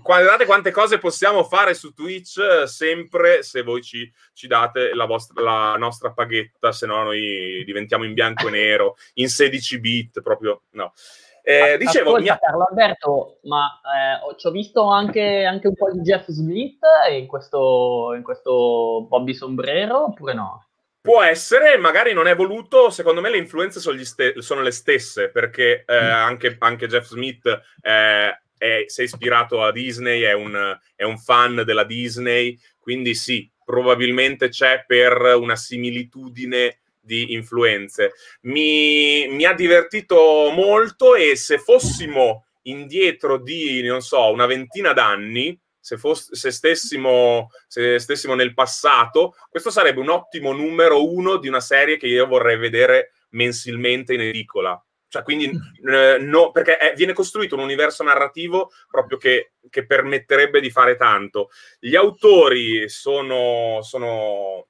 [0.00, 5.42] guardate quante cose possiamo fare su Twitch sempre se voi ci, ci date la, vostra,
[5.42, 10.62] la nostra paghetta, se no noi diventiamo in bianco e nero, in 16 bit, proprio
[10.70, 10.94] no.
[11.42, 12.38] Eh, dicevo, Ascolta, mia...
[12.38, 17.26] Carlo Alberto, ma eh, ci ho visto anche, anche, un po' di Jeff Smith in
[17.26, 20.66] questo, in questo Bobby Sombrero, oppure no?
[21.02, 22.90] Può essere, magari non è voluto.
[22.90, 26.12] Secondo me le influenze sono, ste- sono le stesse, perché eh, mm.
[26.12, 27.46] anche, anche, Jeff Smith
[27.80, 33.14] eh, è, si è ispirato a Disney, è un, è un fan della Disney, quindi
[33.14, 38.12] sì, probabilmente c'è per una similitudine di influenze.
[38.42, 45.58] Mi, mi ha divertito molto e se fossimo indietro di, non so, una ventina d'anni,
[45.80, 51.48] se, foss- se, stessimo, se stessimo nel passato, questo sarebbe un ottimo numero uno di
[51.48, 54.80] una serie che io vorrei vedere mensilmente in edicola.
[55.08, 55.50] Cioè, quindi,
[55.90, 60.94] eh, no, perché è, viene costruito un universo narrativo proprio che, che, permetterebbe di fare
[60.94, 61.48] tanto.
[61.80, 64.68] Gli autori sono, sono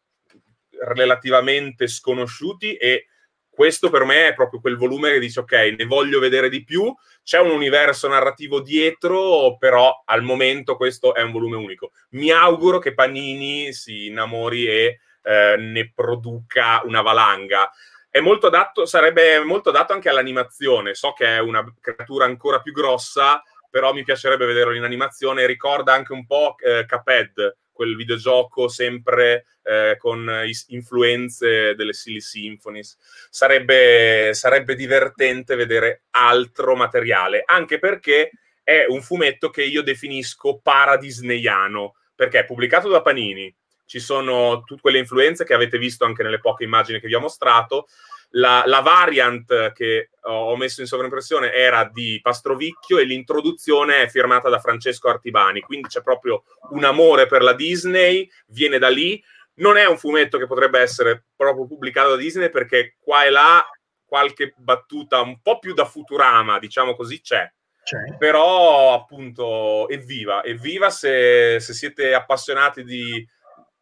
[0.87, 3.07] relativamente sconosciuti e
[3.49, 6.95] questo per me è proprio quel volume che dice ok, ne voglio vedere di più,
[7.23, 11.91] c'è un universo narrativo dietro, però al momento questo è un volume unico.
[12.11, 17.71] Mi auguro che Panini si innamori e eh, ne produca una valanga.
[18.09, 20.95] È molto adatto, sarebbe molto adatto anche all'animazione.
[20.95, 25.47] So che è una creatura ancora più grossa, però mi piacerebbe vederlo in animazione.
[25.47, 30.31] Ricorda anche un po' eh, Caped, quel videogioco sempre eh, con
[30.67, 32.99] influenze delle Silly Symphonies.
[33.31, 41.95] Sarebbe, sarebbe divertente vedere altro materiale, anche perché è un fumetto che io definisco paradisneyano,
[42.15, 43.55] perché è pubblicato da Panini,
[43.87, 47.21] ci sono tutte quelle influenze che avete visto anche nelle poche immagini che vi ho
[47.21, 47.87] mostrato,
[48.31, 54.49] la, la, variant che ho messo in sovraimpressione era di Pastrovicchio e l'introduzione è firmata
[54.49, 59.23] da Francesco Artibani, quindi c'è proprio un amore per la Disney, viene da lì.
[59.55, 63.69] Non è un fumetto che potrebbe essere proprio pubblicato da Disney perché qua e là
[64.07, 67.51] qualche battuta un po' più da Futurama, diciamo così, c'è.
[67.83, 68.17] c'è.
[68.17, 73.27] Però appunto evviva, evviva se, se siete appassionati di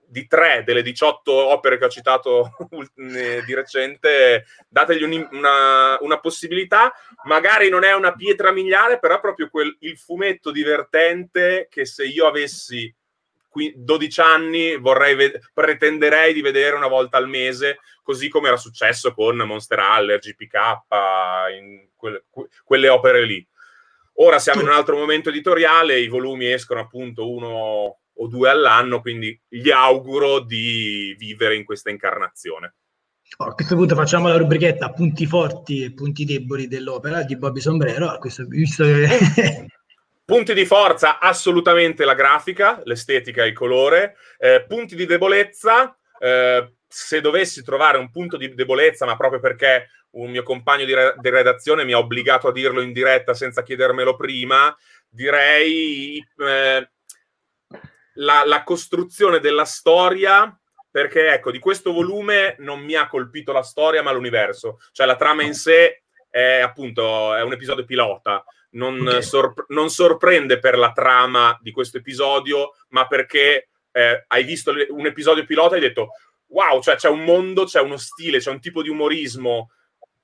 [0.09, 2.57] di tre delle 18 opere che ho citato
[2.95, 6.93] di recente, dategli un, una, una, possibilità.
[7.25, 12.05] Magari non è una pietra miliare, però è proprio quel, il fumetto divertente che se
[12.05, 12.93] io avessi
[13.75, 19.13] 12 anni vorrei ved- pretenderei di vedere una volta al mese, così come era successo
[19.13, 20.57] con Monster Allergy, PK,
[21.59, 22.25] in que-
[22.65, 23.47] quelle opere lì.
[24.21, 29.01] Ora siamo in un altro momento editoriale, i volumi escono appunto uno o due all'anno,
[29.01, 32.75] quindi gli auguro di vivere in questa incarnazione.
[33.39, 38.17] A questo punto facciamo la rubrichetta punti forti e punti deboli dell'opera di Bobby Sombrero,
[38.19, 39.67] questo, visto che...
[40.25, 44.17] punti di forza, assolutamente la grafica, l'estetica e il colore.
[44.39, 49.89] Eh, punti di debolezza, eh, se dovessi trovare un punto di debolezza, ma proprio perché
[50.11, 53.63] un mio compagno di, re- di redazione mi ha obbligato a dirlo in diretta senza
[53.63, 54.75] chiedermelo prima,
[55.09, 56.91] direi eh,
[58.19, 60.57] la, la costruzione della storia
[60.91, 64.81] perché ecco, di questo volume non mi ha colpito la storia, ma l'universo.
[64.91, 68.43] Cioè la trama in sé è appunto è un episodio pilota.
[68.71, 69.23] Non, okay.
[69.23, 75.07] sorpre- non sorprende per la trama di questo episodio, ma perché eh, hai visto un
[75.07, 76.11] episodio pilota e hai detto
[76.49, 79.71] wow, cioè c'è un mondo, c'è uno stile, c'è un tipo di umorismo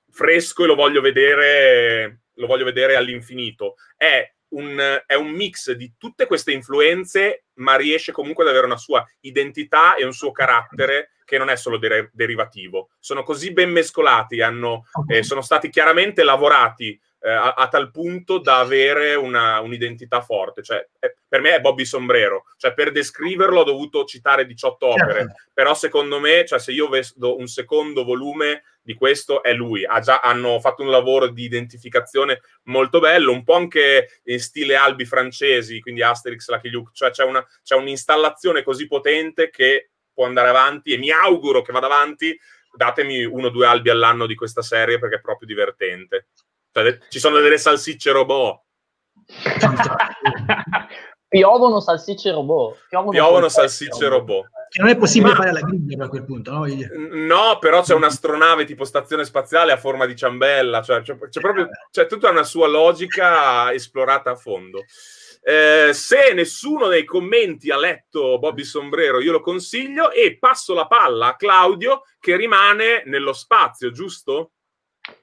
[0.09, 3.75] fresco e lo voglio vedere, lo voglio vedere all'infinito.
[3.95, 8.77] È un, è un, mix di tutte queste influenze, ma riesce comunque ad avere una
[8.77, 12.89] sua identità e un suo carattere che non è solo der- derivativo.
[12.99, 18.37] Sono così ben mescolati, hanno, eh, sono stati chiaramente lavorati eh, a, a, tal punto
[18.37, 20.61] da avere una, un'identità forte.
[20.61, 22.43] Cioè, è, per me è Bobby Sombrero.
[22.55, 25.33] Cioè, per descriverlo ho dovuto citare 18 opere, certo.
[25.51, 29.83] però secondo me, cioè, se io vedo un secondo volume di questo, è lui.
[29.83, 34.75] Ha già, hanno fatto un lavoro di identificazione molto bello, un po' anche in stile
[34.75, 36.91] albi francesi, quindi Asterix, Lucky Luke.
[36.93, 41.71] Cioè, c'è, una, c'è un'installazione così potente che può andare avanti e mi auguro che
[41.71, 42.39] vada avanti.
[42.71, 46.27] Datemi uno o due albi all'anno di questa serie perché è proprio divertente.
[46.75, 48.61] Cioè, ci sono delle salsicce robot.
[51.27, 52.85] Piovono salsicce robot.
[52.89, 54.49] Piovono, Piovono salsicce robot.
[54.69, 55.37] Che non è possibile Ma...
[55.37, 56.65] fare la griglia a quel punto, no?
[56.65, 61.69] No, però c'è un'astronave tipo stazione spaziale a forma di ciambella, cioè c'è, c'è proprio
[61.91, 64.83] c'è tutta una sua logica esplorata a fondo.
[65.41, 70.87] Eh, se nessuno nei commenti ha letto Bobby Sombrero, io lo consiglio e passo la
[70.87, 74.51] palla a Claudio che rimane nello spazio, giusto?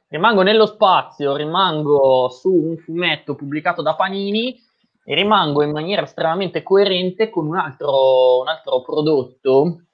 [0.08, 4.60] Rimango nello spazio, rimango su un fumetto pubblicato da Panini
[5.04, 9.84] e rimango in maniera estremamente coerente con un altro, un altro prodotto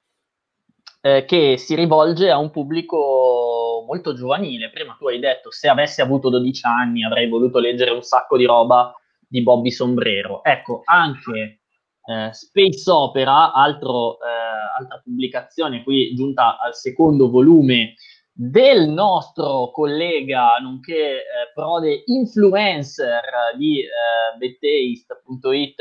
[1.01, 4.71] eh, che si rivolge a un pubblico molto giovanile.
[4.71, 8.45] Prima tu hai detto se avessi avuto 12 anni avrei voluto leggere un sacco di
[8.45, 8.93] roba
[9.27, 10.43] di Bobby Sombrero.
[10.43, 11.61] Ecco, anche
[12.05, 17.95] eh, Space Opera, altro, eh, altra pubblicazione qui giunta al secondo volume
[18.41, 21.23] del nostro collega, nonché eh,
[21.53, 23.21] prode influencer
[23.57, 25.75] di eh, bettaste.it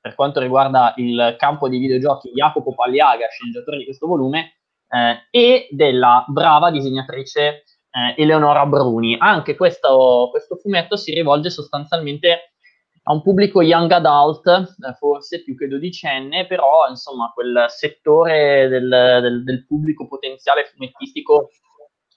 [0.00, 4.54] per quanto riguarda il campo dei videogiochi, Jacopo Pagliaga, sceneggiatore di questo volume,
[4.88, 9.14] eh, e della brava disegnatrice eh, Eleonora Bruni.
[9.18, 12.54] Anche questo, questo, fumetto si rivolge sostanzialmente
[13.02, 18.88] a un pubblico young adult, eh, forse più che dodicenne, però insomma quel settore del,
[18.88, 21.50] del, del pubblico potenziale fumettistico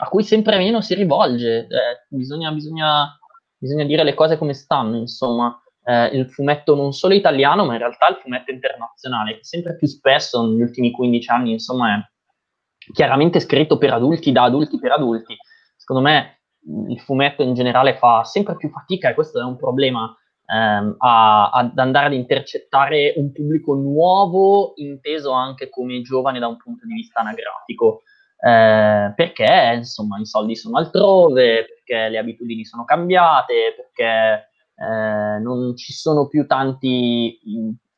[0.01, 1.67] a cui sempre meno si rivolge.
[1.67, 3.17] Eh, bisogna, bisogna,
[3.57, 5.55] bisogna, dire le cose come stanno, insomma.
[5.83, 9.87] Eh, il fumetto non solo italiano, ma in realtà il fumetto internazionale, che sempre più
[9.87, 15.35] spesso negli ultimi 15 anni, insomma, è chiaramente scritto per adulti, da adulti per adulti.
[15.75, 16.41] Secondo me
[16.87, 21.49] il fumetto in generale fa sempre più fatica e questo è un problema ehm, a,
[21.49, 26.93] ad andare ad intercettare un pubblico nuovo, inteso anche come giovane da un punto di
[26.93, 28.01] vista anagrafico
[28.43, 35.75] eh, perché insomma i soldi sono altrove, perché le abitudini sono cambiate, perché eh, non
[35.77, 37.39] ci sono più tanti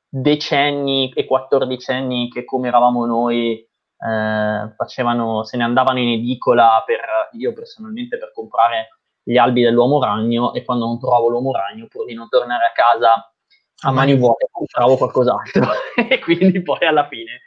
[0.09, 6.99] decenni e quattordicenni che come eravamo noi eh, facevano, se ne andavano in edicola per,
[7.31, 12.05] io personalmente per comprare gli albi dell'uomo ragno e quando non trovavo l'uomo ragno pur
[12.05, 13.33] di non tornare a casa
[13.85, 15.67] a mani vuote compravo qualcos'altro.
[16.09, 17.41] E quindi poi alla fine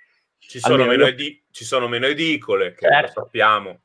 [0.46, 3.20] ci sono, meno, edi- ci sono meno edicole, che certo.
[3.20, 3.80] lo sappiamo.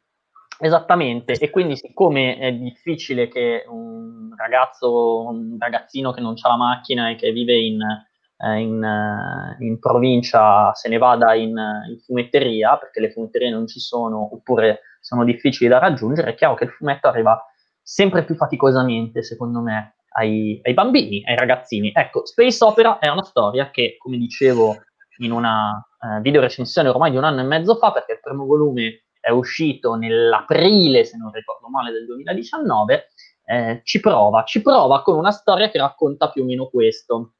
[0.60, 6.58] Esattamente, e quindi siccome è difficile che un ragazzo, un ragazzino che non ha la
[6.58, 11.58] macchina e che vive in, eh, in, eh, in provincia se ne vada in,
[11.90, 16.54] in, fumetteria, perché le fumetterie non ci sono oppure sono difficili da raggiungere, è chiaro
[16.54, 17.44] che il fumetto arriva
[17.82, 21.92] sempre più faticosamente, secondo me, ai, ai bambini, ai ragazzini.
[21.92, 24.76] Ecco, Space Opera è una storia che, come dicevo
[25.22, 28.46] in una eh, video recensione ormai di un anno e mezzo fa, perché il primo
[28.46, 33.08] volume è uscito nell'aprile, se non ricordo male, del 2019,
[33.46, 37.34] eh, ci prova, ci prova con una storia che racconta più o meno questo.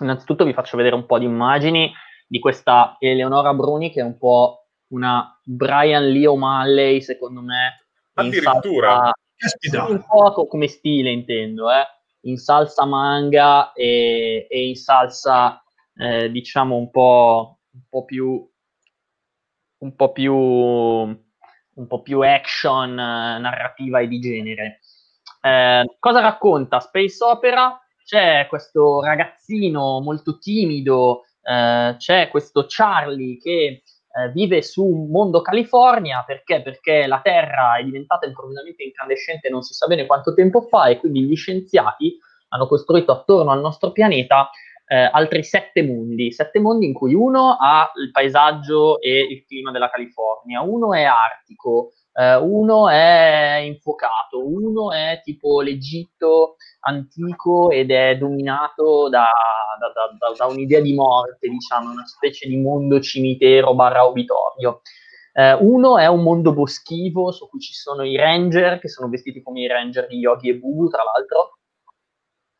[0.00, 1.92] Innanzitutto vi faccio vedere un po' di immagini
[2.26, 7.86] di questa Eleonora Bruni, che è un po' una Brian Lee O'Malley, secondo me.
[8.14, 9.10] Addirittura.
[9.36, 11.84] Salsa, un po' come stile, intendo, eh?
[12.22, 15.62] in salsa manga e, e in salsa
[15.98, 18.50] eh, diciamo un po', un po' più
[19.78, 24.80] un po' più un po' più action eh, narrativa e di genere.
[25.40, 27.78] Eh, cosa racconta Space Opera?
[28.04, 33.82] C'è questo ragazzino molto timido, eh, c'è questo Charlie che
[34.16, 36.62] eh, vive su un mondo California perché?
[36.62, 40.98] Perché la Terra è diventata improvvisamente incandescente non si sa bene quanto tempo fa e
[40.98, 42.16] quindi gli scienziati
[42.48, 44.50] hanno costruito attorno al nostro pianeta
[44.86, 49.72] eh, altri sette mondi, sette mondi in cui uno ha il paesaggio e il clima
[49.72, 57.90] della California, uno è artico, eh, uno è infuocato, uno è tipo l'Egitto antico ed
[57.90, 59.28] è dominato da,
[59.78, 64.82] da, da, da un'idea di morte, diciamo, una specie di mondo cimitero barra obitorio.
[65.32, 69.42] Eh, uno è un mondo boschivo su cui ci sono i ranger, che sono vestiti
[69.42, 71.55] come i ranger di Yogi e Bubu, tra l'altro,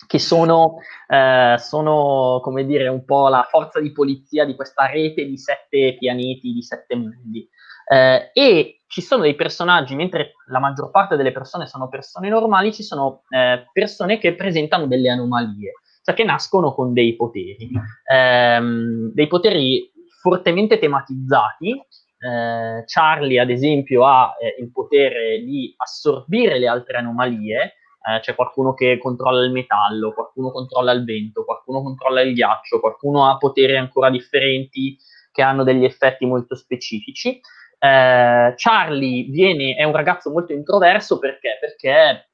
[0.07, 0.77] che sono,
[1.09, 5.97] eh, sono, come dire, un po' la forza di polizia di questa rete di sette
[5.99, 7.49] pianeti, di sette mondi.
[7.89, 12.73] Eh, e ci sono dei personaggi, mentre la maggior parte delle persone sono persone normali,
[12.73, 17.71] ci sono eh, persone che presentano delle anomalie, cioè che nascono con dei poteri,
[18.11, 19.91] ehm, dei poteri
[20.21, 21.71] fortemente tematizzati.
[22.19, 27.75] Eh, Charlie, ad esempio, ha eh, il potere di assorbire le altre anomalie,
[28.07, 32.81] eh, c'è qualcuno che controlla il metallo, qualcuno controlla il vento, qualcuno controlla il ghiaccio,
[32.81, 34.97] qualcuno ha poteri ancora differenti
[35.33, 37.41] che hanno degli effetti molto specifici.
[37.79, 41.59] Eh, Charlie viene, è un ragazzo molto introverso perché?
[41.61, 42.31] Perché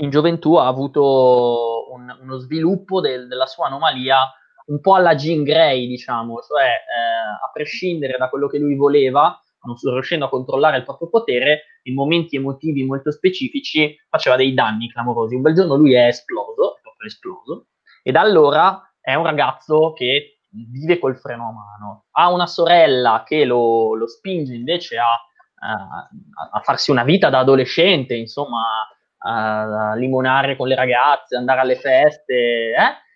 [0.00, 4.32] in gioventù ha avuto un, uno sviluppo del, della sua anomalia
[4.66, 9.38] un po' alla Jean Grey, diciamo, cioè eh, a prescindere da quello che lui voleva,
[9.62, 14.90] non riuscendo a controllare il proprio potere, in momenti emotivi molto specifici faceva dei danni
[14.90, 15.34] clamorosi.
[15.34, 17.66] Un bel giorno lui è esploso, è proprio esploso,
[18.02, 22.04] e da allora è un ragazzo che vive col freno a mano.
[22.12, 25.12] Ha una sorella che lo, lo spinge invece a,
[25.60, 26.08] a,
[26.52, 28.86] a, farsi una vita da adolescente, insomma,
[29.18, 33.06] a, limonare con le ragazze, andare alle feste, eh?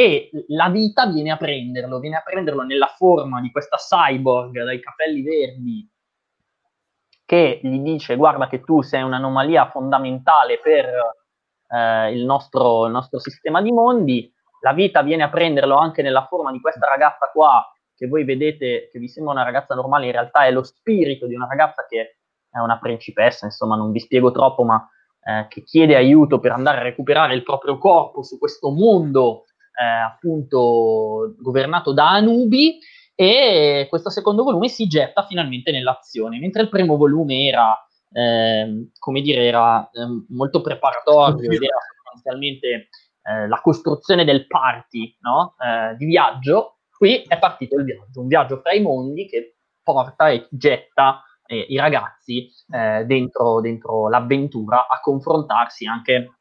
[0.00, 4.80] E la vita viene a prenderlo, viene a prenderlo nella forma di questa cyborg dai
[4.80, 5.86] capelli verdi
[7.26, 10.86] che gli dice guarda che tu sei un'anomalia fondamentale per
[11.68, 14.32] eh, il, nostro, il nostro sistema di mondi,
[14.62, 17.62] la vita viene a prenderlo anche nella forma di questa ragazza qua,
[17.94, 21.34] che voi vedete che vi sembra una ragazza normale, in realtà è lo spirito di
[21.34, 22.16] una ragazza che
[22.50, 24.88] è una principessa, insomma non vi spiego troppo, ma
[25.22, 29.44] eh, che chiede aiuto per andare a recuperare il proprio corpo su questo mondo
[29.80, 32.78] eh, appunto governato da Anubi
[33.14, 37.76] e questo secondo volume si getta finalmente nell'azione, mentre il primo volume era,
[38.12, 42.88] eh, come dire, era eh, molto preparatorio ed era sostanzialmente
[43.22, 45.54] eh, la costruzione del party no?
[45.58, 50.28] Eh, di viaggio, qui è partito il viaggio, un viaggio fra i mondi che porta
[50.28, 52.48] e getta eh, i ragazzi
[53.04, 56.39] dentro, dentro, l'avventura a confrontarsi anche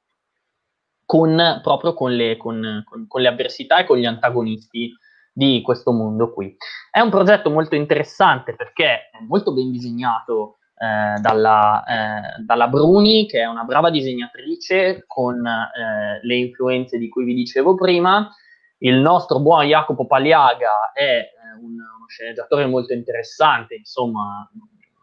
[1.10, 4.96] con, proprio con le, con, con, le avversità e con gli antagonisti
[5.34, 6.56] di questo mondo qui.
[6.92, 13.26] È un progetto molto interessante perché è molto ben disegnato eh, dalla, eh, dalla, Bruni,
[13.26, 18.30] che è una brava disegnatrice con eh, le influenze di cui vi dicevo prima.
[18.78, 24.48] Il nostro buon Jacopo Paliaga è eh, un, uno sceneggiatore molto interessante, insomma,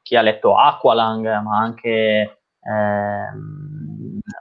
[0.03, 3.76] chi ha letto Aqualang, ma anche ehm,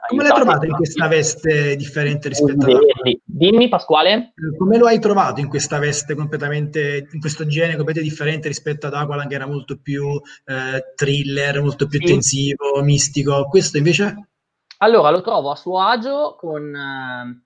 [0.08, 2.78] come l'hai trovato in questa veste differente rispetto a
[3.24, 4.32] Dimmi Pasquale.
[4.58, 8.94] Come lo hai trovato in questa veste completamente, in questo genere completamente differente rispetto ad
[8.94, 12.06] Aqualand che era molto più eh, thriller, molto più sì.
[12.06, 13.46] tensivo, mistico.
[13.48, 14.28] Questo invece?
[14.78, 17.44] Allora, lo trovo a suo agio con, eh,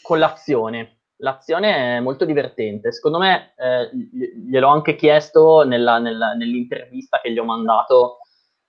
[0.00, 1.00] con l'azione.
[1.16, 2.90] L'azione è molto divertente.
[2.90, 3.90] Secondo me, eh,
[4.48, 8.16] gliel'ho anche chiesto nella, nella, nell'intervista che gli ho mandato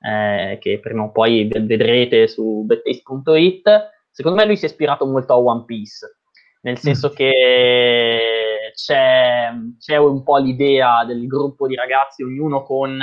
[0.03, 5.33] eh, che prima o poi vedrete su bettace.it, secondo me lui si è ispirato molto
[5.33, 6.17] a One Piece,
[6.61, 7.15] nel senso mm.
[7.15, 9.49] che c'è,
[9.79, 13.01] c'è, un po' l'idea del gruppo di ragazzi, ognuno con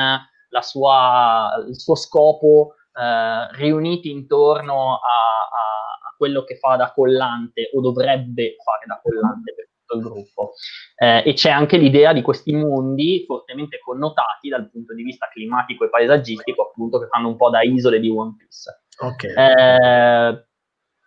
[0.60, 7.70] sua, il suo scopo, eh, riuniti intorno a, a, a, quello che fa da collante
[7.72, 10.52] o dovrebbe fare da collante per tutto il gruppo.
[10.96, 15.84] Eh, e c'è anche l'idea di questi mondi fortemente connotati dal punto di vista climatico
[15.84, 18.84] e paesaggistico, appunto, che fanno un po' da isole di One Piece.
[18.98, 19.32] Okay.
[19.32, 20.44] Eh,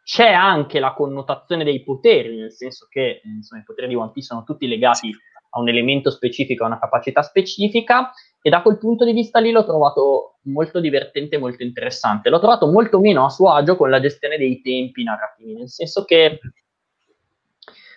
[0.03, 4.27] c'è anche la connotazione dei poteri, nel senso che insomma, i poteri di One Piece
[4.27, 5.11] sono tutti legati
[5.55, 8.11] a un elemento specifico, a una capacità specifica,
[8.41, 12.29] e da quel punto di vista lì l'ho trovato molto divertente e molto interessante.
[12.29, 16.03] L'ho trovato molto meno a suo agio con la gestione dei tempi narrativi, nel senso
[16.03, 16.39] che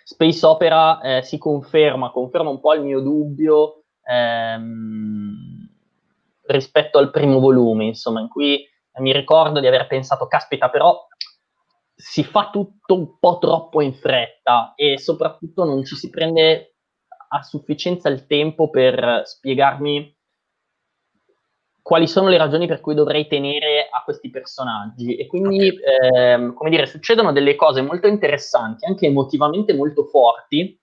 [0.07, 5.69] Space Opera eh, si conferma, conferma un po' il mio dubbio ehm,
[6.43, 8.65] rispetto al primo volume, insomma, in cui
[8.99, 11.05] mi ricordo di aver pensato, caspita, però
[11.93, 16.75] si fa tutto un po' troppo in fretta e soprattutto non ci si prende
[17.27, 20.16] a sufficienza il tempo per spiegarmi
[21.87, 25.15] quali sono le ragioni per cui dovrei tenere a questi personaggi.
[25.15, 26.33] E quindi, okay.
[26.33, 30.77] ehm, come dire, succedono delle cose molto interessanti, anche emotivamente molto forti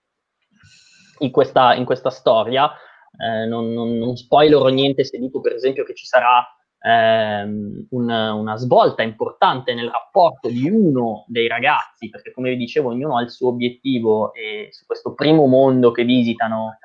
[1.18, 2.72] in questa, in questa storia.
[3.18, 6.42] Eh, non, non, non spoilerò niente se dico, per esempio, che ci sarà
[6.80, 12.88] ehm, un, una svolta importante nel rapporto di uno dei ragazzi, perché come vi dicevo
[12.88, 16.78] ognuno ha il suo obiettivo e su questo primo mondo che visitano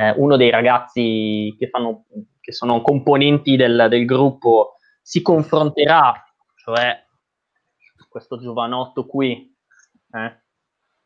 [0.00, 2.06] eh, uno dei ragazzi che, fanno,
[2.48, 6.14] che sono componenti del, del gruppo si confronterà,
[6.54, 7.04] cioè
[8.08, 9.54] questo giovanotto qui,
[10.12, 10.42] eh,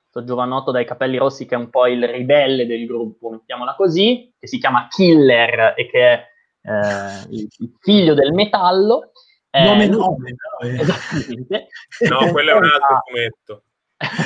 [0.08, 4.32] questo giovanotto dai capelli rossi che è un po' il ribelle del gruppo, mettiamola così,
[4.38, 6.26] che si chiama Killer e che è
[6.62, 7.48] eh, il,
[7.80, 9.10] figlio del metallo.
[9.50, 11.66] Eh, nome nome, però, esattamente.
[12.08, 13.64] no, quello è un altro fumetto.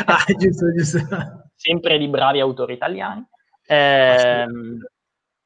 [0.04, 0.98] ah, giusto, giusto.
[1.54, 3.26] Sempre di bravi autori italiani.
[3.66, 4.46] Eh,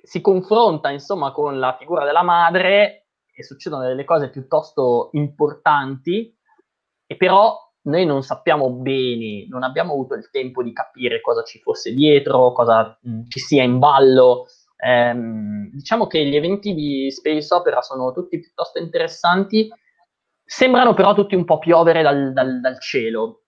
[0.03, 6.37] si confronta insomma con la figura della madre e succedono delle cose piuttosto importanti
[7.07, 11.59] e però noi non sappiamo bene, non abbiamo avuto il tempo di capire cosa ci
[11.61, 14.47] fosse dietro, cosa mh, mm, ci sia in ballo.
[14.77, 15.15] Eh,
[15.73, 19.69] diciamo che gli eventi di Space Opera sono tutti piuttosto interessanti,
[20.45, 23.43] sembrano però tutti un po' piovere dal, dal, dal cielo.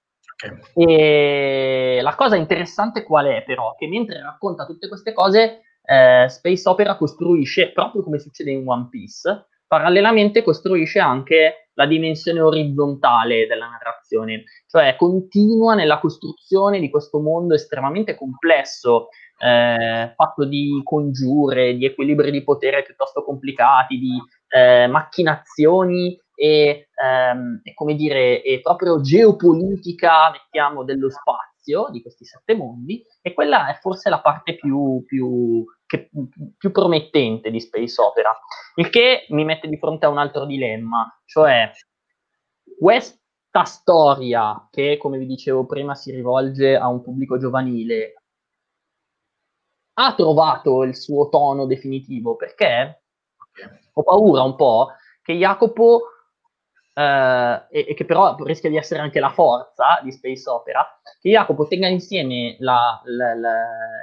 [0.75, 3.75] E la cosa interessante qual è però?
[3.77, 8.89] Che mentre racconta tutte queste cose, eh, Space Opera costruisce, proprio come succede in One
[8.91, 17.21] Piece, parallelamente costruisce anche la dimensione orizzontale della narrazione, cioè continua nella costruzione di questo
[17.21, 19.09] mondo estremamente complesso,
[19.39, 24.19] eh, fatto di congiure, di equilibri di potere piuttosto complicati, di
[24.49, 31.52] eh, macchinazioni e, ehm, come dire, e proprio geopolitica, mettiamo, dello spazio
[31.91, 36.11] di questi sette mondi, e quella è forse la parte più, più, che,
[36.57, 38.37] più promettente di Space Opera,
[38.77, 41.71] il che mi mette di fronte a un altro dilemma, cioè
[42.79, 48.15] questa storia che, come vi dicevo prima, si rivolge a un pubblico giovanile,
[49.95, 53.05] ha trovato il suo tono definitivo perché?
[53.93, 54.89] Ho paura un po'
[55.23, 56.12] che Jacopo
[56.95, 60.87] Uh, e, e, che però rischia di essere anche la forza di Space Opera,
[61.21, 63.55] che Jacopo tenga insieme la, la, la,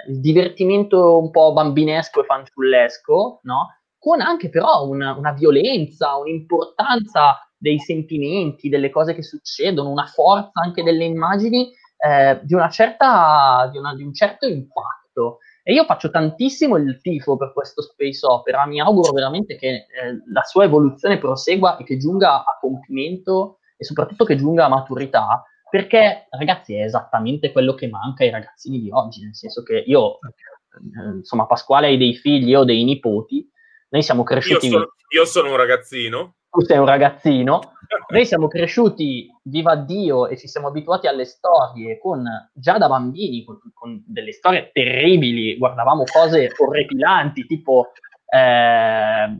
[0.07, 3.67] il divertimento un po' bambinesco e fanciullesco, no?
[3.99, 10.61] con anche però una, una, violenza, un'importanza dei sentimenti, delle cose che succedono, una forza
[10.63, 15.39] anche delle immagini eh, di, una certa, di, una, di un certo impatto.
[15.69, 19.85] E io faccio tantissimo il tifo per questo space opera, mi auguro veramente che eh,
[20.33, 25.43] la sua evoluzione prosegua e che giunga a compimento e soprattutto che giunga a maturità,
[25.69, 30.15] perché ragazzi è esattamente quello che manca ai ragazzini di oggi, nel senso che io,
[30.15, 33.47] eh, insomma, Pasquale hai dei figli, io ho dei nipoti,
[33.89, 34.65] noi siamo cresciuti...
[34.65, 36.35] Io sono, io sono un ragazzino.
[36.49, 37.73] Tu sei un ragazzino,
[38.09, 42.23] noi siamo cresciuti, viva Dio, e ci siamo abituati alle storie con,
[42.53, 47.91] già da bambini, con, con delle storie terribili, guardavamo cose orripilanti, tipo...
[48.31, 49.37] Eh,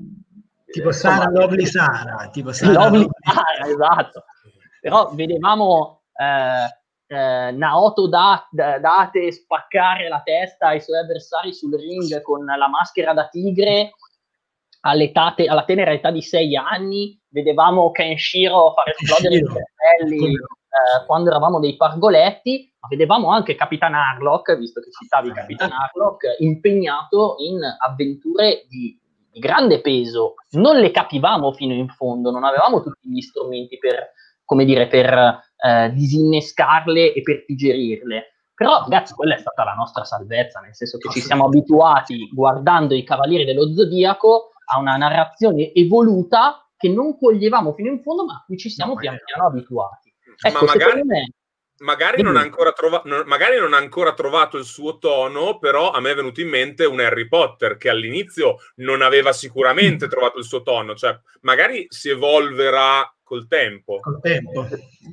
[0.66, 4.24] tipo Sara, Lovely Sara, tipo Sara, Lovely Sara, esatto.
[4.82, 11.76] Però vedevamo eh, eh, Naoto da, da, Date spaccare la testa ai suoi avversari sul
[11.76, 13.91] ring con la maschera da tigre
[14.82, 21.60] alla tenera età di sei anni, vedevamo Kenshiro fare esplodere i cervelli eh, quando eravamo
[21.60, 28.66] dei pargoletti, ma vedevamo anche Capitan Harlock, visto che citavi Capitan Harlock, impegnato in avventure
[28.70, 28.98] di,
[29.32, 30.36] di grande peso.
[30.52, 34.12] Non le capivamo fino in fondo, non avevamo tutti gli strumenti per,
[34.46, 38.34] come dire, per eh, disinnescarle e per digerirle.
[38.54, 42.94] Però, ragazzi, quella è stata la nostra salvezza, nel senso che ci siamo abituati, guardando
[42.94, 48.36] i Cavalieri dello Zodiaco, a una narrazione evoluta che non coglievamo fino in fondo, ma
[48.36, 50.16] a cui ci siamo pian piano abituati.
[50.42, 51.34] Ecco, ma magari, me,
[51.80, 56.12] magari, non trova, non, magari, non ha ancora trovato il suo tono, però a me
[56.12, 60.10] è venuto in mente un Harry Potter che all'inizio non aveva sicuramente mm.
[60.10, 64.00] trovato il suo tono, cioè magari si evolverà col tempo.
[64.00, 64.66] Col tempo.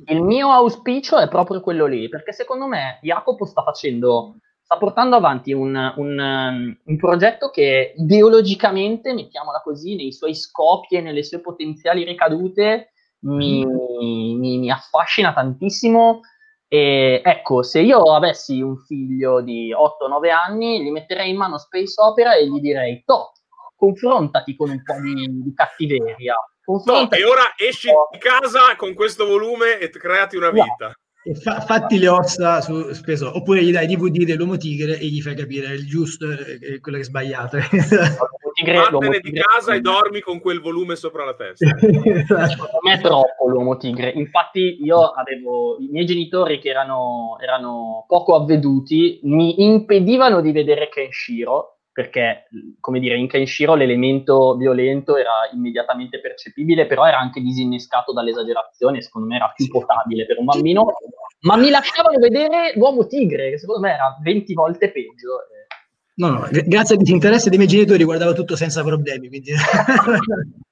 [0.05, 4.37] Il mio auspicio è proprio quello lì, perché secondo me Jacopo sta facendo
[4.67, 10.97] sta portando avanti un, un, um, un, progetto che ideologicamente, mettiamola così, nei suoi scopi
[10.97, 14.37] e nelle sue potenziali ricadute mi, mm.
[14.37, 16.19] mi, mi affascina tantissimo.
[16.67, 21.93] E ecco, se io avessi un figlio di 8-9 anni, gli metterei in mano Space
[22.01, 23.31] Opera e gli direi: To,
[23.73, 26.35] confrontati con un po' di, di cattiveria.
[26.65, 30.93] No, e ora esci di casa con questo volume e creati una vita
[31.35, 33.35] fa, fatti le ossa su speso.
[33.35, 37.03] Oppure gli dai DVD dell'uomo tigre e gli fai capire il giusto e quello che
[37.03, 37.57] è sbagliato
[38.65, 41.67] vattene di casa e dormi con quel volume sopra la testa.
[41.77, 44.09] Secondo me è troppo l'uomo tigre.
[44.09, 50.89] Infatti io avevo i miei genitori che erano, erano poco avveduti mi impedivano di vedere
[50.89, 52.47] Kenshiro perché,
[52.79, 59.27] come dire, in Kenshiro l'elemento violento era immediatamente percepibile, però era anche disinnescato dall'esagerazione, secondo
[59.27, 60.85] me era più potabile per un bambino,
[61.39, 65.39] ma mi lasciavano vedere l'uomo tigre, che secondo me era 20 volte peggio.
[66.17, 69.53] No, no, grazie al disinteresse dei miei genitori guardavo tutto senza problemi, quindi...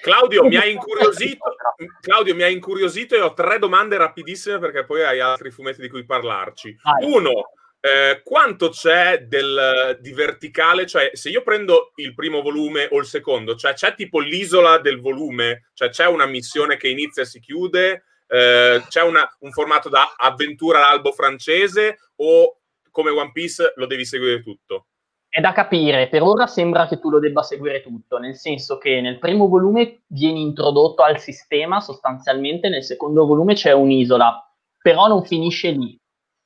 [0.00, 1.56] Claudio mi, ha incuriosito,
[2.00, 5.88] Claudio mi ha incuriosito e ho tre domande rapidissime perché poi hai altri fumetti di
[5.88, 6.76] cui parlarci.
[7.02, 7.50] Uno,
[7.88, 10.86] eh, quanto c'è del, di verticale?
[10.86, 15.00] Cioè, se io prendo il primo volume o il secondo, cioè c'è tipo l'isola del
[15.00, 19.88] volume, cioè c'è una missione che inizia e si chiude, eh, c'è una, un formato
[19.88, 21.98] da avventura all'albo francese?
[22.16, 22.58] O
[22.90, 24.88] come One Piece lo devi seguire tutto?
[25.30, 29.00] È da capire, per ora sembra che tu lo debba seguire tutto, nel senso che
[29.00, 35.24] nel primo volume vieni introdotto al sistema sostanzialmente, nel secondo volume c'è un'isola, però non
[35.24, 35.98] finisce lì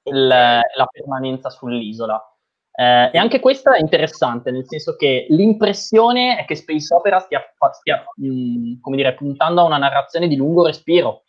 [0.03, 0.21] okay.
[0.21, 2.21] la, la permanenza sull'isola.
[2.75, 7.43] Eh, e anche questa è interessante, nel senso che l'impressione è che Space Opera stia,
[7.73, 11.25] stia mh, come dire, puntando a una narrazione di lungo respiro.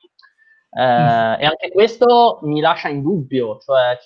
[0.75, 1.41] Eh, mm.
[1.41, 3.97] E anche questo mi lascia in dubbio, cioè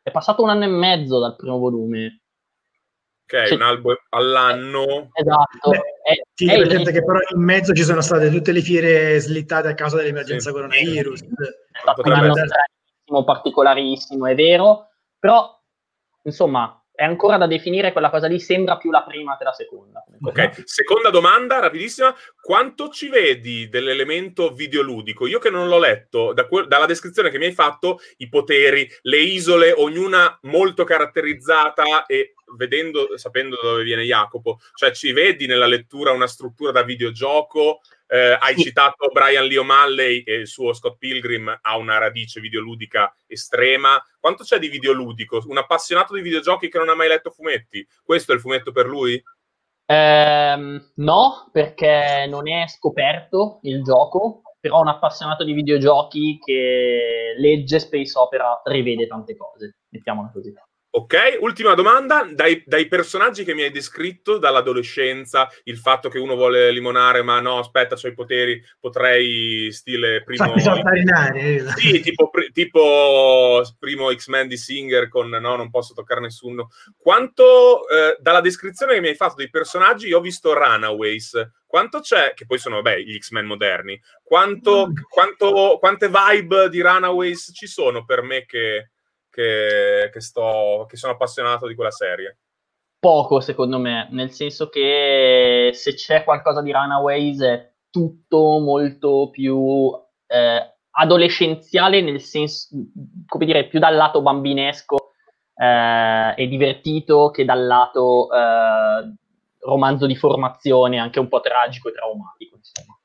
[0.00, 2.20] è passato un anno e mezzo dal primo volume.
[3.24, 5.10] Ok, cioè, un album all'anno.
[5.12, 5.70] Esatto.
[5.70, 9.18] Beh, è, sì, è presente che però in mezzo ci sono state tutte le fiere
[9.18, 10.54] slittate a causa dell'emergenza sì.
[10.54, 11.22] coronavirus.
[11.22, 11.26] È
[11.80, 12.34] stato un anno
[13.24, 14.88] particolarissimo, è vero,
[15.18, 15.58] però
[16.24, 20.02] insomma è ancora da definire quella cosa lì, sembra più la prima che la seconda.
[20.22, 25.26] Ok, seconda domanda, rapidissima, quanto ci vedi dell'elemento videoludico?
[25.26, 28.88] Io che non l'ho letto, da que- dalla descrizione che mi hai fatto, i poteri,
[29.02, 35.46] le isole, ognuna molto caratterizzata e vedendo, sapendo da dove viene Jacopo, cioè ci vedi
[35.46, 40.72] nella lettura una struttura da videogioco, eh, hai citato Brian Lee O'Malley e il suo
[40.72, 44.00] Scott Pilgrim ha una radice videoludica estrema.
[44.20, 45.42] Quanto c'è di videoludico?
[45.46, 47.86] Un appassionato di videogiochi che non ha mai letto fumetti?
[48.02, 49.20] Questo è il fumetto per lui?
[49.88, 57.78] Eh, no, perché non è scoperto il gioco, però un appassionato di videogiochi che legge
[57.78, 60.52] Space Opera rivede tante cose, mettiamola così.
[60.96, 62.26] Ok, ultima domanda.
[62.32, 67.38] Dai, dai, personaggi che mi hai descritto dall'adolescenza, il fatto che uno vuole limonare, ma
[67.38, 70.54] no, aspetta, ho i poteri, potrei stile primo.
[71.76, 76.70] Sì, tipo, tipo primo X-Men di Singer con no, non posso toccare nessuno.
[76.96, 81.50] Quanto eh, dalla descrizione che mi hai fatto dei personaggi, io ho visto Runaways.
[81.66, 84.94] Quanto c'è, che poi sono beh, gli X-Men moderni, quanto, mm.
[85.10, 88.92] quanto, quante vibe di Runaways ci sono per me che
[89.36, 92.38] che, che, sto, che sono appassionato di quella serie?
[92.98, 99.92] Poco, secondo me, nel senso che se c'è qualcosa di Runaways è tutto molto più
[100.26, 102.68] eh, adolescenziale, nel senso,
[103.26, 105.12] come dire, più dal lato bambinesco
[105.54, 109.14] eh, e divertito che dal lato eh,
[109.60, 112.98] romanzo di formazione, anche un po' tragico e traumatico, insomma.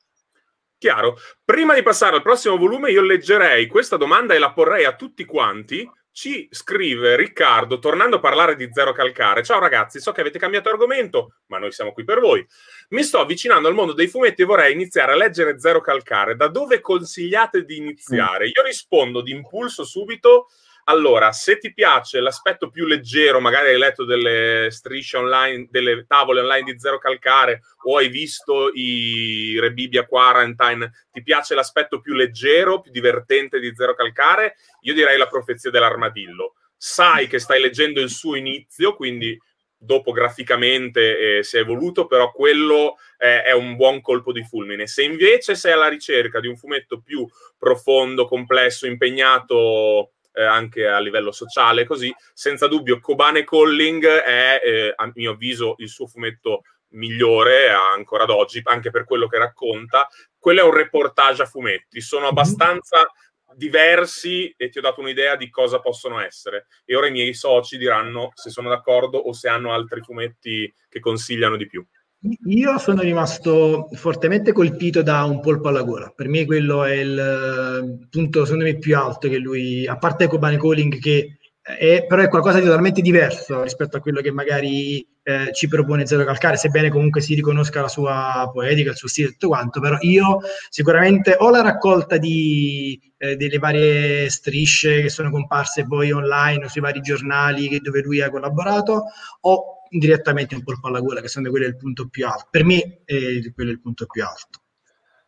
[0.77, 1.15] Chiaro.
[1.43, 5.25] Prima di passare al prossimo volume, io leggerei questa domanda e la porrei a tutti
[5.25, 9.43] quanti ci scrive Riccardo, tornando a parlare di Zero Calcare.
[9.43, 12.45] Ciao ragazzi, so che avete cambiato argomento, ma noi siamo qui per voi.
[12.89, 16.35] Mi sto avvicinando al mondo dei fumetti e vorrei iniziare a leggere Zero Calcare.
[16.35, 18.47] Da dove consigliate di iniziare?
[18.47, 20.47] Io rispondo di impulso subito
[20.91, 26.41] allora, se ti piace l'aspetto più leggero, magari hai letto delle strisce online, delle tavole
[26.41, 32.81] online di Zero Calcare o hai visto i Rebibia Quarantine, ti piace l'aspetto più leggero,
[32.81, 36.55] più divertente di Zero Calcare, io direi la profezia dell'armadillo.
[36.75, 39.39] Sai che stai leggendo il suo inizio, quindi
[39.77, 44.87] dopo graficamente eh, si è evoluto, però quello eh, è un buon colpo di fulmine.
[44.87, 47.25] Se invece sei alla ricerca di un fumetto più
[47.57, 54.93] profondo, complesso, impegnato eh, anche a livello sociale, così senza dubbio Kobane Calling è, eh,
[54.95, 60.07] a mio avviso, il suo fumetto migliore ancora ad oggi, anche per quello che racconta.
[60.37, 62.29] Quello è un reportage a fumetti, sono mhm.
[62.29, 63.11] abbastanza
[63.53, 66.67] diversi e ti ho dato un'idea di cosa possono essere.
[66.85, 70.99] E ora i miei soci diranno se sono d'accordo o se hanno altri fumetti che
[70.99, 71.85] consigliano di più.
[72.23, 76.13] Io sono rimasto fortemente colpito da un polpo alla gola.
[76.15, 80.57] Per me quello è il punto, secondo me, più alto che lui, a parte Kobane
[80.57, 85.51] Calling, che è, però è qualcosa di totalmente diverso rispetto a quello che magari eh,
[85.51, 89.31] ci propone Zero Calcare, sebbene comunque si riconosca la sua poetica, il suo stile e
[89.31, 95.31] tutto quanto, però io sicuramente ho la raccolta di, eh, delle varie strisce che sono
[95.31, 99.05] comparse poi online sui vari giornali dove lui ha collaborato,
[99.41, 102.47] o direttamente un colpo alla gola, che secondo me quello è il punto più alto.
[102.49, 104.59] Per me eh, quello è il punto più alto.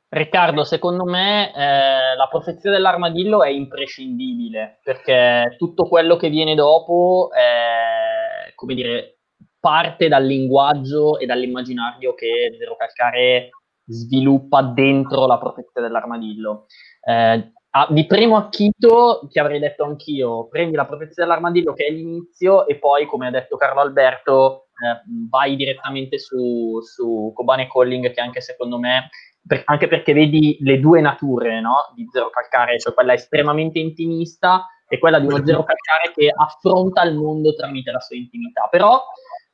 [0.08, 7.30] Riccardo, secondo me eh, la profezia dell'armadillo è imprescindibile perché tutto quello che viene dopo
[7.34, 9.18] è, come dire,
[9.60, 13.50] parte dal linguaggio e dall'immaginario che Zero Calcare
[13.86, 16.68] sviluppa dentro la profezia dell'armadillo.
[17.04, 21.90] Eh, Ah, di primo acchito ti avrei detto anch'io, prendi la profezia dell'armadillo che è
[21.90, 28.14] l'inizio e poi, come ha detto Carlo Alberto, eh, vai direttamente su, su Kobane Calling
[28.14, 29.10] che anche secondo me,
[29.44, 31.92] per, anche perché vedi le due nature no?
[31.96, 37.02] di Zero Calcare, cioè quella estremamente intimista e quella di uno Zero Calcare che affronta
[37.02, 38.68] il mondo tramite la sua intimità.
[38.70, 39.02] Però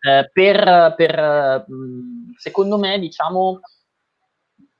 [0.02, 1.66] eh, per, per,
[2.36, 3.62] secondo me, diciamo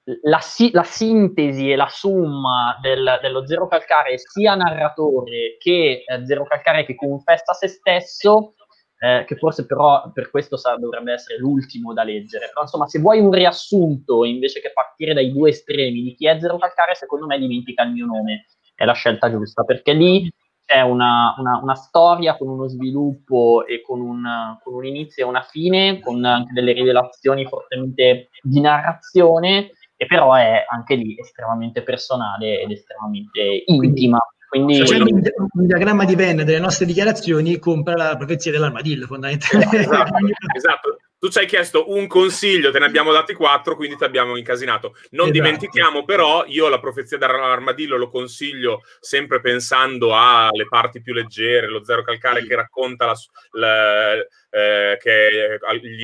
[0.04, 0.40] la,
[0.72, 6.86] la, sintesi e la summa del, dello zero calcare sia narratore che eh, zero calcare
[6.86, 8.56] che confessa se stesso,
[9.00, 12.48] eh, che forse però per questo sa, dovrebbe essere l'ultimo da leggere.
[12.48, 16.40] Però insomma, se vuoi un riassunto invece che partire dai due estremi di chi è
[16.40, 18.46] zero calcare, secondo me dimentica il mio nome,
[18.76, 20.32] è la scelta giusta, perché lì
[20.66, 25.28] c'è una, una, una storia con uno sviluppo e con un, con un inizio e
[25.28, 29.72] una fine, con anche delle rivelazioni fortemente di narrazione
[30.02, 34.18] e però è anche lì estremamente personale ed estremamente intima.
[34.48, 35.22] Quindi, facendo un,
[35.54, 39.78] un, diagramma di Venn delle nostre dichiarazioni, compra la profezia dell'armadillo, fondamentalmente.
[39.78, 40.14] Esatto,
[40.56, 40.98] esatto.
[41.20, 44.96] Tu ci hai chiesto un consiglio, te ne abbiamo dati quattro, quindi ti abbiamo incasinato.
[45.12, 45.32] Non esatto.
[45.32, 51.84] dimentichiamo però, io la profezia dell'armadillo lo consiglio sempre pensando alle parti più leggere, lo
[51.84, 53.16] zero calcare che racconta la,
[53.52, 54.16] la,
[54.50, 55.60] eh, che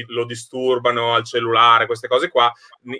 [0.07, 2.51] lo disturbano al cellulare, queste cose qua,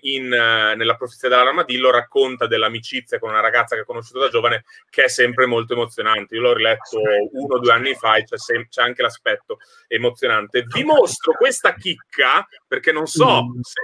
[0.01, 4.65] in, eh, nella profezia dell'armadillo racconta dell'amicizia con una ragazza che ha conosciuto da giovane
[4.89, 6.35] che è sempre molto emozionante.
[6.35, 6.99] Io l'ho riletto
[7.31, 10.63] uno o due anni fa e c'è, sem- c'è anche l'aspetto emozionante.
[10.63, 13.59] Vi mostro questa chicca perché non so, mm.
[13.61, 13.81] se,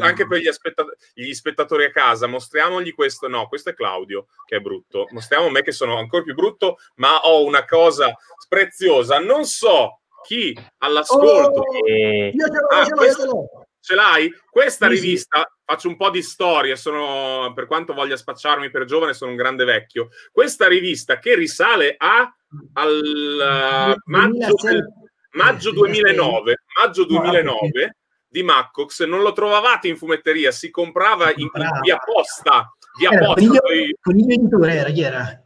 [0.00, 3.28] anche per gli, aspetta- gli, spettatori a casa, mostriamogli questo.
[3.28, 5.06] No, questo è Claudio che è brutto.
[5.10, 8.14] Mostriamo me che sono ancora più brutto, ma ho una cosa
[8.48, 9.18] preziosa.
[9.18, 11.60] Non so chi all'ascolto.
[11.60, 12.32] Oh, eh...
[12.34, 13.66] Io ce l'ho, ah, ce, l'ho, questo, ce, l'ho.
[13.80, 14.34] ce l'hai?
[14.50, 15.62] Questa sì, rivista, sì.
[15.64, 19.64] faccio un po' di storia, sono, per quanto voglia spacciarmi per giovane, sono un grande
[19.64, 20.08] vecchio.
[20.32, 22.32] Questa rivista che risale a,
[22.72, 24.84] al uh, maggio, del,
[25.32, 27.96] maggio 2009, maggio 2009
[28.26, 32.74] di Maccox, non lo trovavate in fumetteria, si comprava in, in via posta.
[32.98, 33.34] Via era posta.
[33.40, 33.96] Coniglio, poi...
[34.00, 35.42] coniglio editore era, chi era?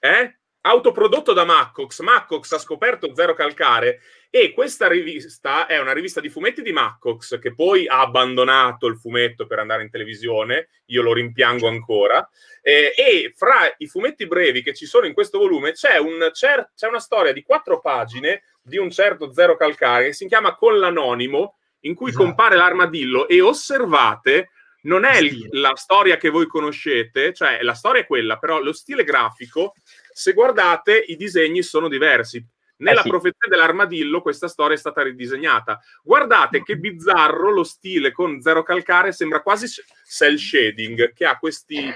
[0.00, 0.37] Eh?
[0.68, 2.00] Autoprodotto da Maccox.
[2.00, 4.00] Maccox ha scoperto Zero Calcare
[4.30, 8.98] e questa rivista è una rivista di fumetti di Maccox che poi ha abbandonato il
[8.98, 12.28] fumetto per andare in televisione, io lo rimpiango ancora,
[12.60, 16.72] eh, e fra i fumetti brevi che ci sono in questo volume c'è, un cer-
[16.76, 20.78] c'è una storia di quattro pagine di un certo Zero Calcare che si chiama Con
[20.78, 22.24] l'anonimo, in cui esatto.
[22.24, 24.50] compare l'armadillo e osservate
[24.82, 28.72] non è il, la storia che voi conoscete, cioè la storia è quella, però lo
[28.72, 29.74] stile grafico
[30.18, 32.44] se guardate, i disegni sono diversi.
[32.78, 33.08] Nella eh sì.
[33.08, 35.78] profezia dell'armadillo questa storia è stata ridisegnata.
[36.02, 39.68] Guardate che bizzarro lo stile con zero calcare, sembra quasi
[40.04, 41.88] cell shading, che ha questi,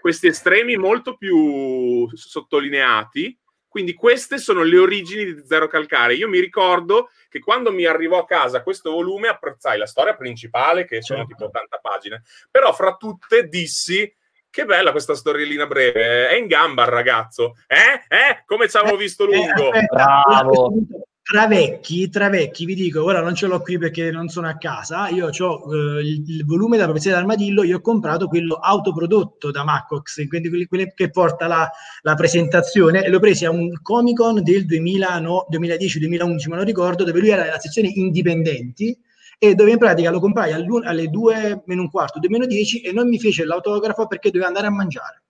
[0.00, 3.36] questi estremi molto più sottolineati.
[3.66, 6.14] Quindi queste sono le origini di Zero Calcare.
[6.14, 10.84] Io mi ricordo che quando mi arrivò a casa questo volume apprezzai la storia principale,
[10.84, 11.34] che sono certo.
[11.34, 12.22] tipo 80 pagine,
[12.52, 14.08] però fra tutte dissi
[14.54, 17.56] che bella questa storiellina breve, è in gamba il ragazzo.
[17.66, 18.06] Eh?
[18.06, 18.44] Eh?
[18.46, 19.72] Come ci avevo visto lungo?
[19.72, 20.72] Eh, Bravo.
[21.20, 24.56] Tra vecchi, tra vecchi, vi dico, ora non ce l'ho qui perché non sono a
[24.56, 29.50] casa, io ho uh, il, il, volume della profezia dell'armadillo, io ho comprato quello autoprodotto
[29.50, 31.68] da Macox, quindi quelli, quelli che porta la,
[32.02, 37.18] la, presentazione, e l'ho preso a un Comic Con del 2010-2011, me lo ricordo, dove
[37.18, 38.96] lui era nella sezione indipendenti,
[39.38, 42.92] e dove in pratica lo comprai alle 2 meno un quarto, 2 meno 10 e
[42.92, 45.22] non mi fece l'autografo perché doveva andare a mangiare.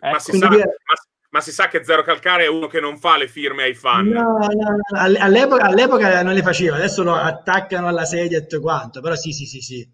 [0.00, 0.64] Ma, si sa, ma,
[1.30, 4.08] ma, si sa, che Zero Calcare è uno che non fa le firme ai fan.
[4.08, 4.98] No, no, no.
[4.98, 9.32] All'epoca, all'epoca, non le faceva, adesso lo attaccano alla sedia e tutto quanto, però sì,
[9.32, 9.88] sì, sì, sì.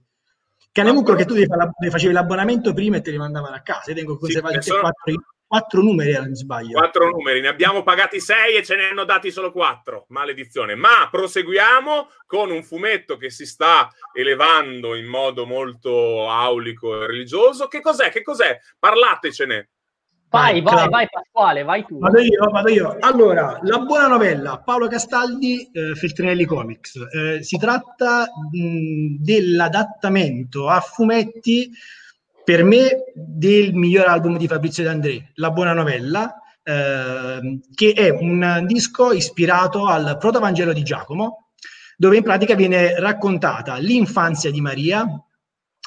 [0.70, 1.48] Canemucco che tu devi,
[1.90, 3.90] facevi l'abbonamento prima e te li mandavano a casa.
[3.90, 4.80] Io tengo conservati sì, sono...
[4.80, 5.12] quattro
[5.46, 6.78] quattro numeri erano in sbaglio.
[6.78, 10.06] Quattro numeri, ne abbiamo pagati sei e ce ne hanno dati solo quattro.
[10.08, 10.74] Maledizione.
[10.74, 17.68] Ma proseguiamo con un fumetto che si sta elevando in modo molto aulico e religioso.
[17.68, 18.10] Che cos'è?
[18.10, 18.58] Che cos'è?
[18.78, 19.70] Parlatecene.
[20.28, 21.98] Vai, vai, vai, vai Pasquale, vai tu.
[21.98, 22.96] Vado io, vado io.
[22.98, 26.96] Allora, la buona novella, Paolo Castaldi, eh, Feltrinelli Comics.
[26.96, 31.70] Eh, si tratta mh, dell'adattamento a fumetti
[32.46, 36.32] per me del miglior album di Fabrizio D'André, La Buona Novella,
[36.62, 41.48] eh, che è un disco ispirato al Protavangelo di Giacomo,
[41.96, 45.04] dove in pratica viene raccontata l'infanzia di Maria,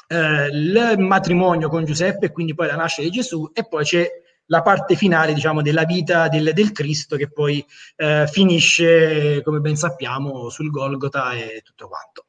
[0.06, 4.06] eh, il matrimonio con Giuseppe, quindi poi la nascita di Gesù, e poi c'è
[4.44, 7.64] la parte finale, diciamo, della vita del, del Cristo che poi
[7.96, 12.26] eh, finisce, come ben sappiamo, sul Golgota e tutto quanto.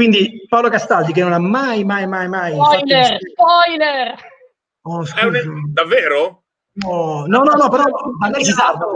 [0.00, 2.54] Quindi Paolo Castaldi che non ha mai, mai, mai, mai...
[2.54, 3.18] Spoiler!
[3.20, 4.14] Spoiler!
[4.84, 5.72] Oh, un...
[5.74, 6.44] Davvero?
[6.72, 7.84] No, no, no, no, però
[8.18, 8.86] magari si salva,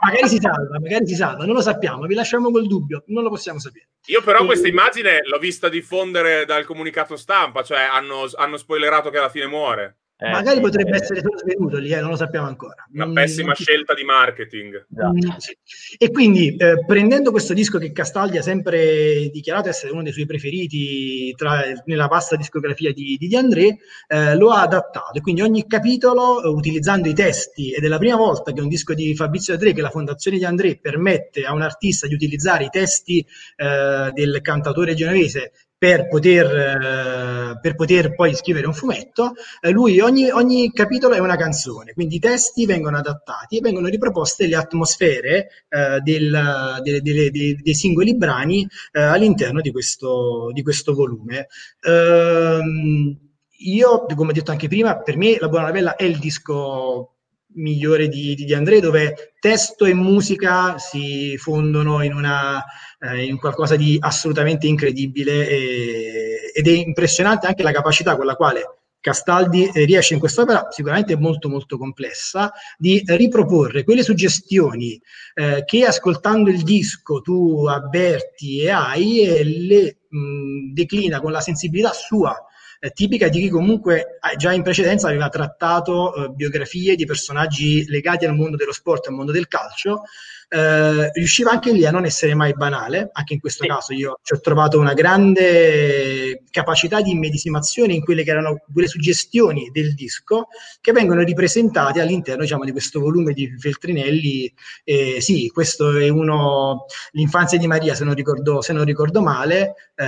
[0.00, 3.28] magari si salva, magari si salva, non lo sappiamo, vi lasciamo col dubbio, non lo
[3.28, 3.90] possiamo sapere.
[4.06, 4.46] Io però e...
[4.46, 9.46] questa immagine l'ho vista diffondere dal comunicato stampa, cioè hanno, hanno spoilerato che alla fine
[9.48, 9.98] muore.
[10.20, 12.84] Eh, Magari potrebbe eh, essere solo svenuto lì, eh, non lo sappiamo ancora.
[12.92, 14.86] Una non, pessima non scelta di marketing.
[15.00, 15.56] Mm, sì.
[15.96, 20.26] E quindi, eh, prendendo questo disco che Castaldi ha sempre dichiarato essere uno dei suoi
[20.26, 23.76] preferiti tra, nella vasta discografia di, di, di André,
[24.08, 25.18] eh, lo ha adattato.
[25.18, 28.68] E quindi ogni capitolo, eh, utilizzando i testi, ed è la prima volta che un
[28.68, 32.64] disco di Fabrizio André, che la fondazione di André permette a un artista di utilizzare
[32.64, 33.24] i testi
[33.56, 40.28] del cantatore genovese per poter, eh, per poter poi scrivere un fumetto, eh, lui ogni,
[40.28, 45.48] ogni, capitolo è una canzone, quindi i testi vengono adattati e vengono riproposte le atmosfere
[45.68, 51.46] eh, del, de, de, de, dei singoli brani eh, all'interno di questo, di questo volume.
[51.82, 53.16] Ehm,
[53.60, 57.14] io, come ho detto anche prima, per me La Buona Novella è il disco
[57.54, 62.62] migliore di, di André, dove testo e musica si fondono in, una,
[63.00, 68.34] eh, in qualcosa di assolutamente incredibile e, ed è impressionante anche la capacità con la
[68.34, 75.00] quale Castaldi eh, riesce in quest'opera sicuramente molto molto complessa di riproporre quelle suggestioni
[75.34, 81.40] eh, che ascoltando il disco tu avverti e hai e le mh, declina con la
[81.40, 82.36] sensibilità sua
[82.80, 87.84] eh, tipica di chi comunque eh, già in precedenza aveva trattato eh, biografie di personaggi
[87.88, 90.02] legati al mondo dello sport, al mondo del calcio,
[90.48, 93.68] eh, riusciva anche lì a non essere mai banale, anche in questo sì.
[93.68, 98.88] caso io ci ho trovato una grande capacità di immedesimazione in quelle che erano quelle
[98.88, 100.48] suggestioni del disco
[100.80, 104.52] che vengono ripresentate all'interno diciamo, di questo volume di Feltrinelli.
[104.84, 109.74] Eh, sì, questo è uno, l'infanzia di Maria se non ricordo, se non ricordo male.
[109.94, 110.06] Eh,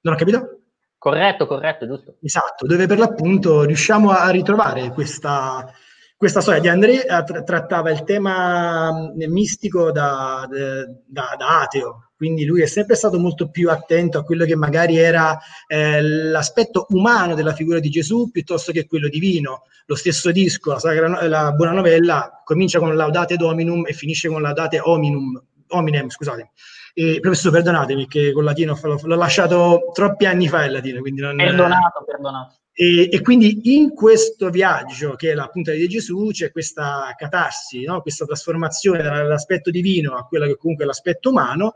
[0.00, 0.58] non ho capito?
[0.98, 2.16] Corretto, corretto, giusto.
[2.22, 5.72] Esatto, dove per l'appunto riusciamo a ritrovare questa,
[6.18, 12.60] questa storia di André tra- trattava il tema mistico da, da, da, ateo, quindi lui
[12.60, 15.38] è sempre stato molto più attento a quello che magari era
[15.68, 19.62] eh, l'aspetto umano della figura di Gesù piuttosto che quello divino.
[19.86, 24.42] Lo stesso disco, la, Sagra, la Buona Novella, comincia con Laudate Dominum e finisce con
[24.42, 26.50] Laudate Hominum, Hominem, scusate.
[26.94, 31.00] E, professore, perdonatemi perché con latino l'ho, l'ho lasciato troppi anni fa il latino.
[31.00, 32.56] Quindi non, perdonato, perdonato.
[32.80, 37.82] E, e, quindi in questo viaggio, che è la punta di Gesù, c'è questa catarsi,
[37.82, 38.00] no?
[38.02, 41.72] questa trasformazione dall'aspetto divino a quello che comunque è l'aspetto umano.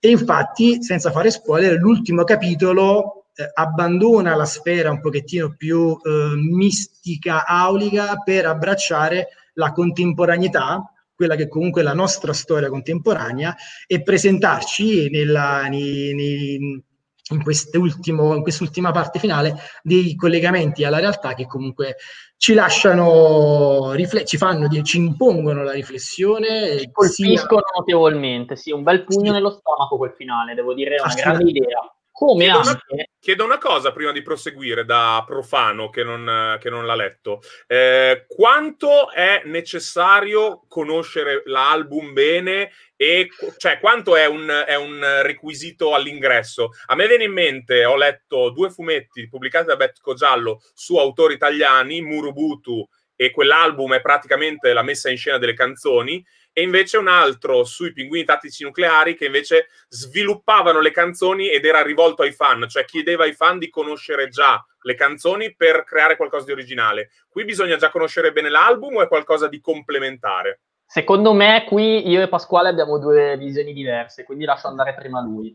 [0.00, 6.36] E infatti, senza fare spoiler, l'ultimo capitolo eh, abbandona la sfera un pochettino più eh,
[6.36, 14.02] mistica, aulica, per abbracciare la contemporaneità quella che comunque è la nostra storia contemporanea e
[14.02, 16.84] presentarci nella, nei, nei,
[17.30, 21.96] in, quest'ultimo, in quest'ultima parte finale dei collegamenti alla realtà che comunque
[22.36, 26.78] ci lasciano, rifle- ci fanno, ci impongono la riflessione.
[26.78, 27.78] Ci colpiscono sia...
[27.78, 29.32] notevolmente, sì, un bel pugno sì.
[29.32, 31.95] nello stomaco quel finale, devo dire, è una grande idea.
[32.16, 32.84] Come chiedo anche...
[32.88, 37.42] Una, chiedo una cosa prima di proseguire da profano che non, che non l'ha letto.
[37.66, 45.92] Eh, quanto è necessario conoscere l'album bene e cioè, quanto è un, è un, requisito
[45.94, 46.70] all'ingresso?
[46.86, 51.34] A me viene in mente, ho letto due fumetti pubblicati da Betco Giallo su autori
[51.34, 56.24] italiani, Murubutu e quell'album è praticamente la messa in scena delle canzoni
[56.58, 61.82] e invece un altro sui pinguini tattici nucleari che invece sviluppavano le canzoni ed era
[61.82, 66.46] rivolto ai fan, cioè chiedeva ai fan di conoscere già le canzoni per creare qualcosa
[66.46, 67.10] di originale.
[67.28, 70.60] Qui bisogna già conoscere bene l'album o è qualcosa di complementare?
[70.86, 75.54] Secondo me qui io e Pasquale abbiamo due visioni diverse, quindi lascio andare prima lui.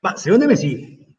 [0.00, 1.16] Ma secondo me sì.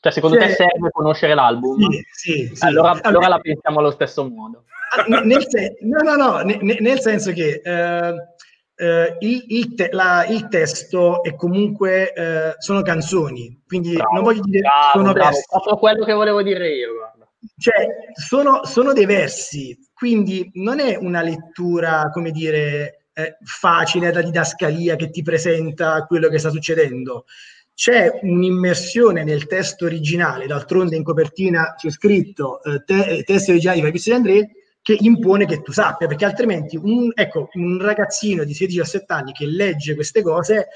[0.00, 1.88] Cioè, secondo cioè, te serve conoscere l'album?
[1.88, 2.64] Sì, sì, sì.
[2.64, 4.64] Allora, allora, allora la pensiamo allo stesso modo.
[5.06, 7.60] Nel sen- no, no, no, nel, nel senso che...
[7.64, 8.34] Eh,
[8.76, 14.22] eh, il, il, te- la, il, testo è comunque eh, sono canzoni, quindi bravo, non
[14.22, 15.44] voglio dire bravo, sono bravo, versi.
[15.48, 16.94] Proprio quello che volevo dire io.
[16.94, 17.28] Guarda.
[17.56, 24.20] Cioè, sono, sono, dei versi, quindi non è una lettura, come dire, eh, facile da
[24.20, 27.24] didascalia che ti presenta quello che sta succedendo.
[27.72, 33.84] C'è un'immersione nel testo originale, d'altronde in copertina c'è scritto eh, te- testi originali di
[33.84, 34.50] Fabrizio De André,
[34.86, 39.44] che impone che tu sappia, perché altrimenti un, ecco, un ragazzino di 16-17 anni che
[39.44, 40.68] legge queste cose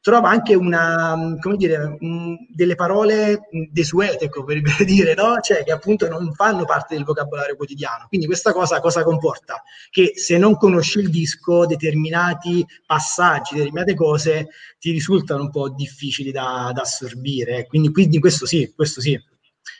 [0.00, 1.98] trova anche una, come dire,
[2.48, 3.40] delle parole
[3.70, 5.38] desuete, ecco, per dire, no?
[5.42, 8.06] Cioè che appunto non fanno parte del vocabolario quotidiano.
[8.08, 9.62] Quindi questa cosa cosa comporta?
[9.90, 14.48] Che se non conosci il disco, determinati passaggi, determinate cose
[14.78, 17.66] ti risultano un po' difficili da, da assorbire.
[17.66, 19.20] Quindi, quindi questo sì, questo sì.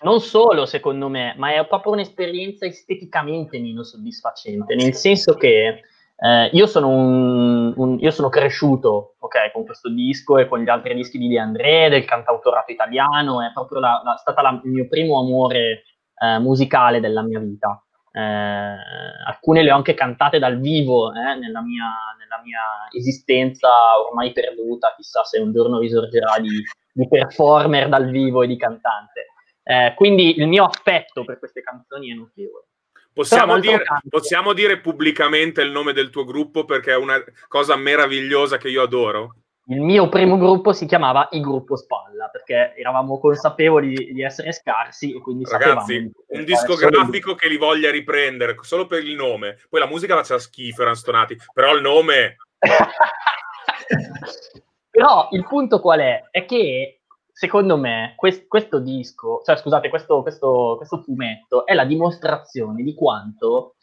[0.00, 5.82] Non solo, secondo me, ma è proprio un'esperienza esteticamente meno soddisfacente, nel senso che
[6.20, 10.68] eh, io, sono un, un, io sono cresciuto okay, con questo disco e con gli
[10.68, 14.88] altri dischi di De André, del cantautorato italiano, è proprio la, la, stato il mio
[14.88, 15.84] primo amore
[16.18, 17.80] eh, musicale della mia vita.
[18.10, 21.86] Eh, alcune le ho anche cantate dal vivo eh, nella mia,
[22.18, 23.68] nella, mia, esistenza
[24.04, 29.26] ormai perduta, chissà se un giorno risorgerà di, di performer dal vivo e di cantante.
[29.70, 32.64] Eh, quindi il mio affetto per queste canzoni è notevole.
[33.12, 38.56] Possiamo dire, possiamo dire, pubblicamente il nome del tuo gruppo perché è una cosa meravigliosa
[38.56, 39.34] che io adoro?
[39.66, 45.14] Il mio primo gruppo si chiamava I Gruppo Spalla perché eravamo consapevoli di essere scarsi
[45.14, 49.58] e quindi Ragazzi, un discografico che li voglia riprendere solo per il nome.
[49.68, 52.36] Poi la musica faccia schifo, erano stonati, però il nome...
[54.88, 56.28] però il punto qual è?
[56.30, 56.97] È che
[57.38, 62.94] secondo me quest- questo disco, cioè scusate, questo, questo, questo, fumetto è la dimostrazione di
[62.94, 63.76] quanto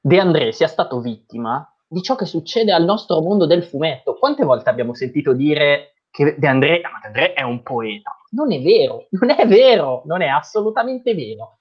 [0.00, 4.14] De André sia stato vittima di ciò che succede al nostro mondo del fumetto.
[4.14, 8.16] Quante volte abbiamo sentito dire che De André, De André è un poeta?
[8.30, 11.58] Non è vero, non è vero, non è assolutamente vero.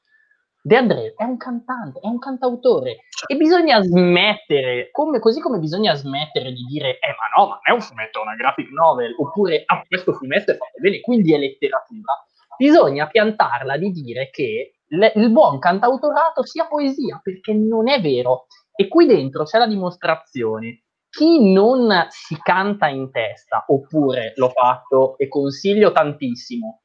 [0.64, 5.96] De André è un cantante, è un cantautore e bisogna smettere, come, così come bisogna
[5.96, 9.16] smettere di dire eh ma no, ma non è un fumetto, è una graphic novel,
[9.18, 12.14] oppure ah, questo fumetto è fatto bene, quindi è letteratura,
[12.58, 18.46] bisogna piantarla di dire che le, il buon cantautorato sia poesia, perché non è vero.
[18.76, 20.84] E qui dentro c'è la dimostrazione.
[21.10, 26.84] Chi non si canta in testa, oppure l'ho fatto e consiglio tantissimo,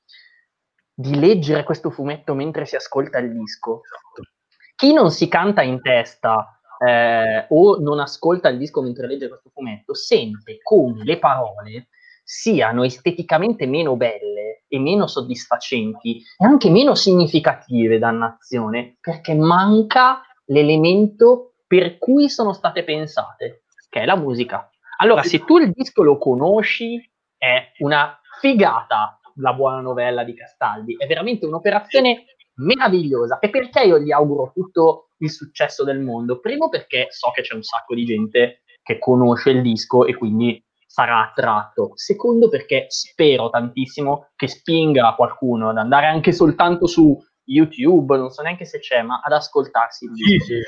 [0.99, 3.83] di leggere questo fumetto mentre si ascolta il disco.
[3.85, 4.31] Esatto.
[4.75, 9.51] Chi non si canta in testa eh, o non ascolta il disco mentre legge questo
[9.53, 11.89] fumetto sente come le parole
[12.25, 21.55] siano esteticamente meno belle e meno soddisfacenti e anche meno significative, dannazione, perché manca l'elemento
[21.67, 24.69] per cui sono state pensate, che è la musica.
[24.99, 26.99] Allora, se tu il disco lo conosci,
[27.37, 30.97] è una figata la buona novella di Castaldi.
[30.97, 32.25] È veramente un'operazione
[32.57, 33.39] meravigliosa.
[33.39, 36.41] E perché io gli auguro tutto il successo del mondo?
[36.41, 40.63] Primo perché so che c'è un sacco di gente che conosce il disco e quindi
[40.87, 41.91] sarà attratto.
[41.95, 48.43] Secondo perché spero tantissimo che spinga qualcuno ad andare anche soltanto su YouTube, non so
[48.43, 50.09] neanche se c'è, ma ad ascoltarsi.
[50.15, 50.61] Sì, sì.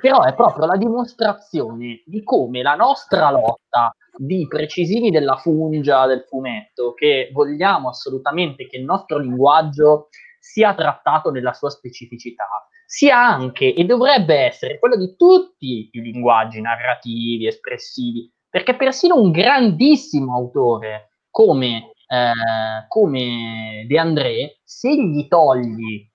[0.00, 6.24] Però è proprio la dimostrazione di come la nostra lotta di precisini della fungia del
[6.26, 10.08] fumetto, che vogliamo assolutamente che il nostro linguaggio
[10.38, 12.46] sia trattato nella sua specificità,
[12.86, 19.30] sia anche e dovrebbe essere quello di tutti i linguaggi narrativi, espressivi, perché persino un
[19.30, 26.08] grandissimo autore come, eh, come De André, se gli togli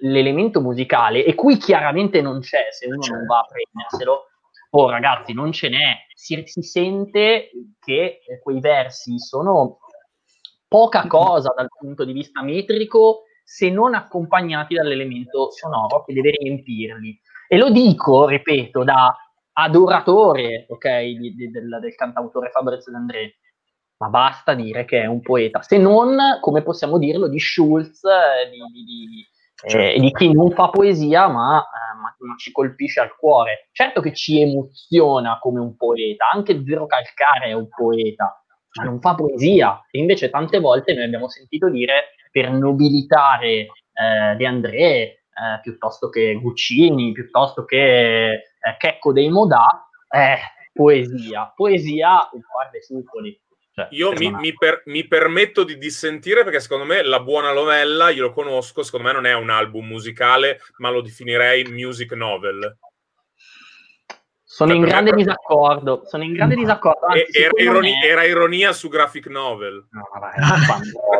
[0.00, 4.26] l'elemento musicale, e qui chiaramente non c'è se uno non va a prenderselo,
[4.70, 9.78] oh ragazzi, non ce n'è, si, si sente che eh, quei versi sono
[10.66, 17.20] poca cosa dal punto di vista metrico se non accompagnati dall'elemento sonoro che deve riempirli.
[17.46, 19.14] E lo dico, ripeto, da
[19.52, 23.36] adoratore okay, di, di, del, del, cantautore Fabrizio D'André,
[23.98, 28.50] ma basta dire che è un poeta, se non, come possiamo dirlo, di Schulz, eh,
[28.50, 29.24] di,
[29.66, 33.68] di, eh, di chi non fa poesia ma, eh, ma, ma, ci colpisce al cuore.
[33.72, 38.44] Certo che ci emoziona come un poeta, anche Zero Calcare è un poeta,
[38.74, 39.84] ma non fa poesia.
[39.90, 46.08] E invece tante volte noi abbiamo sentito dire per nobilitare eh, De André, eh, piuttosto
[46.08, 50.38] che Guccini, piuttosto che eh, Checco dei Modà, eh,
[50.72, 53.40] poesia, poesia un par de supoli.
[53.74, 58.08] Cioè, io mi, mi, per, mi, permetto di dissentire perché secondo me La Buona Novella,
[58.10, 62.78] io lo conosco, secondo me non è un album musicale, ma lo definirei music novel.
[64.54, 65.16] Sono cioè, in grande me...
[65.16, 66.02] disaccordo.
[66.04, 67.06] Sono in grande disaccordo.
[67.06, 68.06] Anzi, era, ironia, me...
[68.06, 69.88] era, ironia, su graphic novel.
[69.90, 70.36] No, vabbè,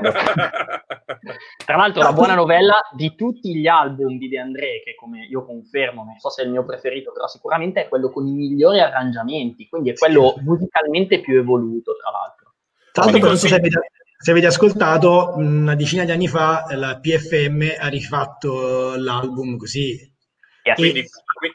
[1.67, 5.45] Tra l'altro, la buona novella di tutti gli album di De André, che come io
[5.45, 8.79] confermo, non so se è il mio preferito, però sicuramente è quello con i migliori
[8.79, 12.44] arrangiamenti, quindi è quello musicalmente più evoluto, tra l'altro.
[12.95, 17.01] Tra l'altro, non so se avete, se avete, ascoltato, una decina di anni fa la
[17.01, 19.99] PFM ha rifatto l'album così.
[20.63, 20.77] Yes.
[20.77, 21.05] Quindi,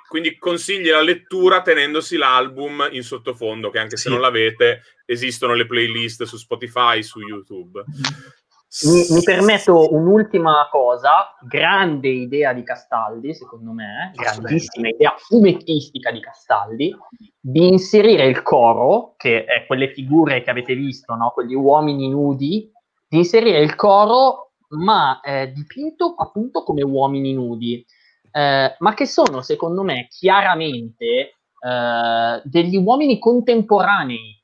[0.09, 4.09] quindi, consigli la lettura tenendosi l'album in sottofondo, che anche se sì.
[4.09, 7.85] non l'avete, esistono le playlist su Spotify, su YouTube.
[8.85, 16.19] Mi, mi, permetto un'ultima cosa, grande idea di Castaldi, secondo me, grandissima idea fumettistica di
[16.19, 16.95] Castaldi,
[17.39, 21.31] di inserire il coro, che è quelle figure che avete visto, no?
[21.31, 22.71] quegli uomini nudi,
[23.07, 27.83] di inserire il coro, ma eh, dipinto appunto come uomini nudi
[28.31, 31.05] eh, ma che sono, secondo me, chiaramente
[31.59, 34.38] eh, degli uomini contemporanei.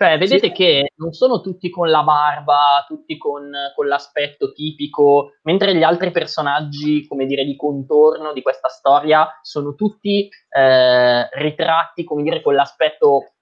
[0.00, 0.52] Cioè, vedete sì.
[0.52, 6.10] che non sono tutti con la barba, tutti con, con, l'aspetto tipico, mentre gli altri
[6.10, 12.54] personaggi, come dire, di contorno di questa storia sono tutti eh, ritratti, come dire, con
[12.54, 13.34] l'aspetto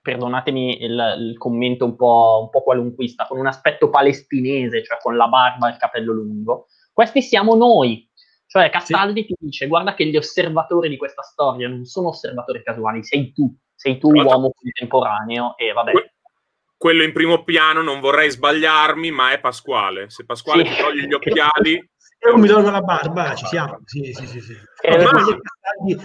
[0.00, 5.18] perdonatemi il, il commento un po', un po', qualunquista, con un aspetto palestinese, cioè con
[5.18, 6.68] la barba e il capello lungo.
[6.94, 8.10] Questi siamo noi,
[8.46, 9.26] cioè Castaldi sì.
[9.26, 13.54] ti dice, guarda che gli osservatori di questa storia non sono osservatori casuali, sei tu,
[13.80, 15.92] sei tu Però uomo contemporaneo e vabbè.
[15.92, 16.12] Que-
[16.76, 20.10] quello in primo piano, non vorrei sbagliarmi, ma è Pasquale.
[20.10, 20.70] Se Pasquale sì.
[20.70, 21.90] ti toglie gli occhiali...
[22.26, 23.80] Io mi tolgo la barba, ci siamo.
[23.86, 24.40] Sì, sì, sì.
[24.40, 24.52] sì.
[24.82, 25.24] Eh, ma...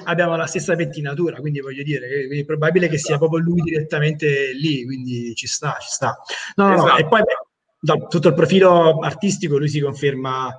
[0.06, 4.86] abbiamo la stessa pettinatura, quindi voglio dire, è probabile che sia proprio lui direttamente lì,
[4.86, 6.18] quindi ci sta, ci sta.
[6.56, 6.92] No, no, esatto.
[6.92, 6.98] no.
[6.98, 7.38] E poi beh,
[7.78, 10.58] da tutto il profilo artistico lui si conferma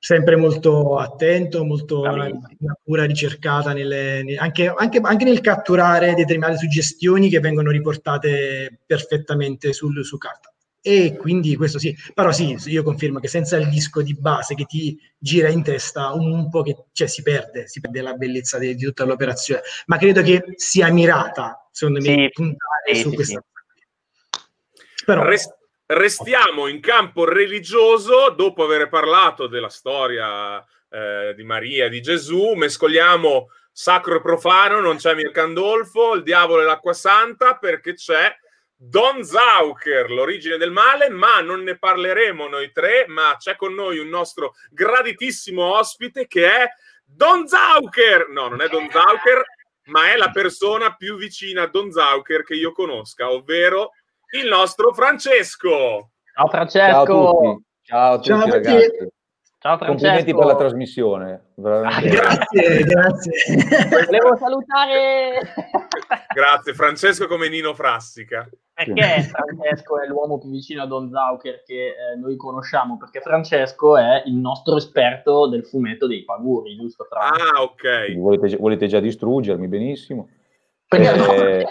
[0.00, 2.30] sempre molto attento, molto una,
[2.82, 10.02] cura ricercata nelle, anche, anche, anche, nel catturare determinate suggestioni che vengono riportate perfettamente sul,
[10.02, 10.52] su carta.
[10.80, 14.64] E quindi questo sì, però sì, io confermo che senza il disco di base che
[14.64, 18.56] ti gira in testa un, un po' che cioè, si perde, si perde la bellezza
[18.56, 23.10] di, di tutta l'operazione, ma credo che sia mirata, secondo me, sì, puntare sì, su
[23.10, 23.44] sì, questa.
[25.04, 25.58] Però, Rest-
[25.92, 33.48] Restiamo in campo religioso dopo aver parlato della storia eh, di Maria di Gesù, mescoliamo
[33.72, 38.32] sacro e profano, non c'è Mircandolfo, il diavolo e l'acqua santa perché c'è
[38.76, 43.98] Don Zauker, l'origine del male, ma non ne parleremo noi tre, ma c'è con noi
[43.98, 46.68] un nostro graditissimo ospite che è
[47.04, 48.28] Don Zauker.
[48.28, 49.42] No, non è Don Zauker,
[49.86, 53.90] ma è la persona più vicina a Don Zauker che io conosca, ovvero
[54.32, 56.10] il nostro Francesco.
[56.34, 56.92] Ciao Francesco.
[56.92, 59.10] Ciao a tutti, Ciao a tutti Ciao ragazzi.
[59.62, 59.86] Ciao Francesco.
[59.86, 61.32] Complimenti per la trasmissione.
[61.62, 63.32] Ah, grazie, grazie.
[64.06, 65.40] Volevo salutare...
[66.32, 68.48] grazie, Francesco come Nino Frassica.
[68.72, 72.96] Perché Francesco è l'uomo più vicino a Don Zauker che eh, noi conosciamo?
[72.96, 77.04] Perché Francesco è il nostro esperto del fumetto dei Paguri, giusto?
[77.04, 77.20] Fra?
[77.20, 78.16] Ah, ok.
[78.16, 80.28] Volete, volete già distruggermi, benissimo.
[80.92, 81.64] Eh,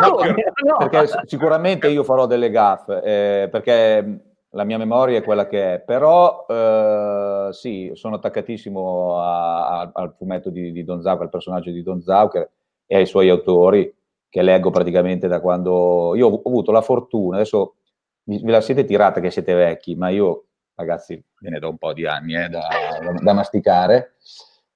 [0.00, 0.16] no,
[0.64, 5.74] no, perché sicuramente io farò delle gaffe, eh, perché la mia memoria è quella che
[5.74, 11.30] è, però eh, sì, sono attaccatissimo a, a, al fumetto di, di Don Zauker, al
[11.30, 12.50] personaggio di Don Zauker
[12.86, 13.92] e ai suoi autori,
[14.28, 16.14] che leggo praticamente da quando...
[16.14, 17.76] Io ho avuto la fortuna, adesso
[18.24, 21.94] ve la siete tirata che siete vecchi, ma io, ragazzi, ve ne do un po'
[21.94, 22.60] di anni eh, da,
[23.00, 24.16] da, da masticare.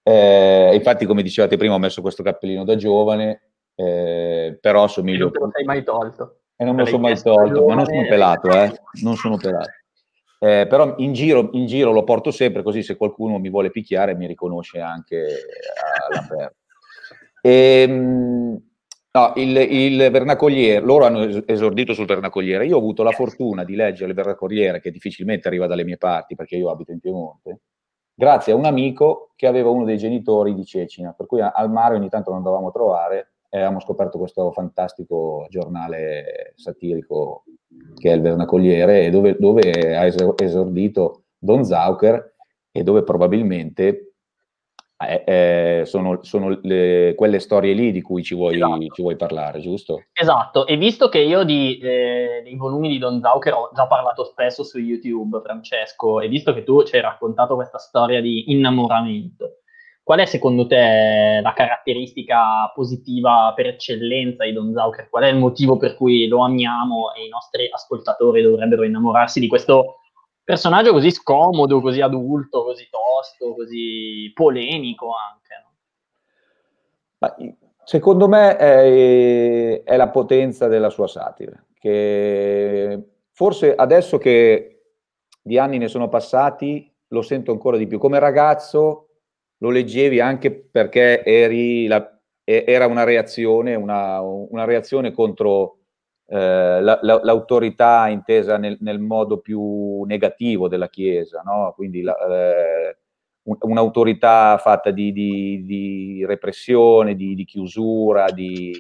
[0.03, 3.48] Eh, infatti, come dicevate prima, ho messo questo cappellino da giovane
[3.81, 5.25] eh, però somiglio...
[5.25, 6.39] non te lo sei mai tolto.
[6.57, 8.73] E non me lo sono mai tolto, ma non sono pelato, eh?
[9.03, 9.71] Non sono pelato.
[10.41, 14.17] Eh, però in giro, in giro, lo porto sempre così se qualcuno mi vuole picchiare
[14.17, 15.25] mi riconosce anche
[16.09, 16.57] all'aperto.
[17.41, 18.63] E, ehm,
[19.13, 23.77] no, il, il, vernacoliere, loro hanno esordito sul vernacoliere, io ho avuto la fortuna di
[23.77, 27.61] leggere il vernacoliere che difficilmente arriva dalle mie parti perché io abito in Piemonte,
[28.13, 31.95] grazie a un amico che aveva uno dei genitori di Cecina, per cui al mare
[31.95, 37.45] ogni tanto lo andavamo a trovare e abbiamo scoperto questo fantastico giornale satirico
[37.97, 42.35] che è il Vernacoliere, dove, dove ha esordito Don Zauker
[42.71, 44.09] e dove probabilmente
[45.01, 48.87] eh, eh, sono, sono le, quelle storie lì di cui ci vuoi, esatto.
[48.93, 50.07] ci vuoi, parlare, giusto?
[50.13, 54.25] Esatto, e visto che io di, eh, dei volumi di Don Zauker ho già parlato
[54.25, 59.59] spesso su YouTube, Francesco, e visto che tu ci hai raccontato questa storia di innamoramento,
[60.09, 65.11] Qual è secondo te la caratteristica positiva per eccellenza di Don Zauker?
[65.11, 69.49] Qual è il motivo per cui lo amiamo e i nostri ascoltatori dovrebbero innamorarsi di
[69.49, 69.97] questo
[70.43, 75.55] personaggio così scomodo, così adulto, così tosto, così polemico anche?
[77.19, 77.75] No?
[77.85, 84.85] Secondo me è, è, la potenza della sua satira, che forse adesso che
[85.43, 87.99] di anni ne sono passati lo sento ancora di più.
[87.99, 89.08] Come ragazzo
[89.59, 91.23] lo leggevi anche perché
[91.87, 95.79] la, era una reazione, una, una reazione contro
[96.31, 101.73] eh, la, la, l'autorità intesa nel, nel, modo più negativo della Chiesa, no?
[101.75, 102.97] quindi eh,
[103.43, 108.73] un'autorità fatta di, di, di repressione, di, di, chiusura, di,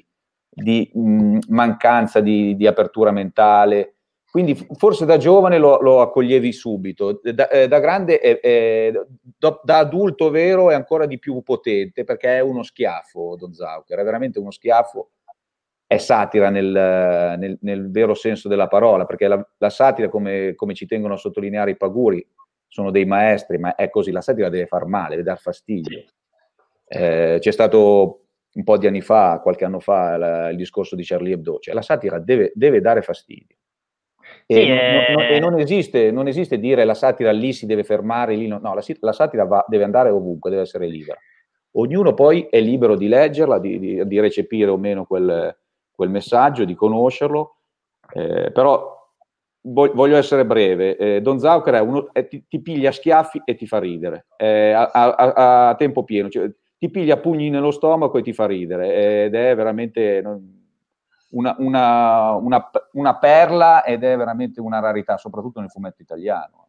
[0.92, 3.94] mh, mancanza di, apertura mentale.
[4.30, 8.92] Quindi forse da giovane lo, lo accoglievi subito, da, eh, da grande, è, è,
[9.38, 13.98] da, da, adulto vero è ancora di più potente perché è uno schiaffo Don Zauker,
[13.98, 15.12] è veramente uno schiaffo,
[15.86, 20.74] è satira nel, nel, nel vero senso della parola, perché la, la satira, come, come,
[20.74, 22.24] ci tengono a sottolineare i Paguri,
[22.66, 26.04] sono dei maestri, ma è così, la satira deve far male, deve dar fastidio.
[26.86, 31.04] Eh, c'è stato un po' di anni fa, qualche anno fa, la, il discorso di
[31.04, 33.56] Charlie Hebdo, cioè la satira deve, deve dare fastidio.
[34.50, 34.78] E, sì, non,
[35.12, 38.58] non, e non, esiste, non, esiste, dire la satira lì si deve fermare, lì no,
[38.58, 41.18] no la, la, satira va, deve andare ovunque, deve essere libera.
[41.72, 45.54] Ognuno poi è libero di leggerla, di, di, di recepire o meno quel,
[45.94, 47.56] quel, messaggio, di conoscerlo,
[48.14, 48.96] eh, però
[49.60, 50.96] voglio essere breve.
[50.96, 54.70] Eh, Don Zauker è uno, è, ti, ti, piglia schiaffi e ti fa ridere eh,
[54.70, 59.24] a, a, a, tempo pieno, cioè, ti piglia pugni nello stomaco e ti fa ridere
[59.24, 60.22] ed è veramente
[61.30, 66.66] una, una, una, una, perla ed è veramente una rarità, soprattutto nel fumetto italiano.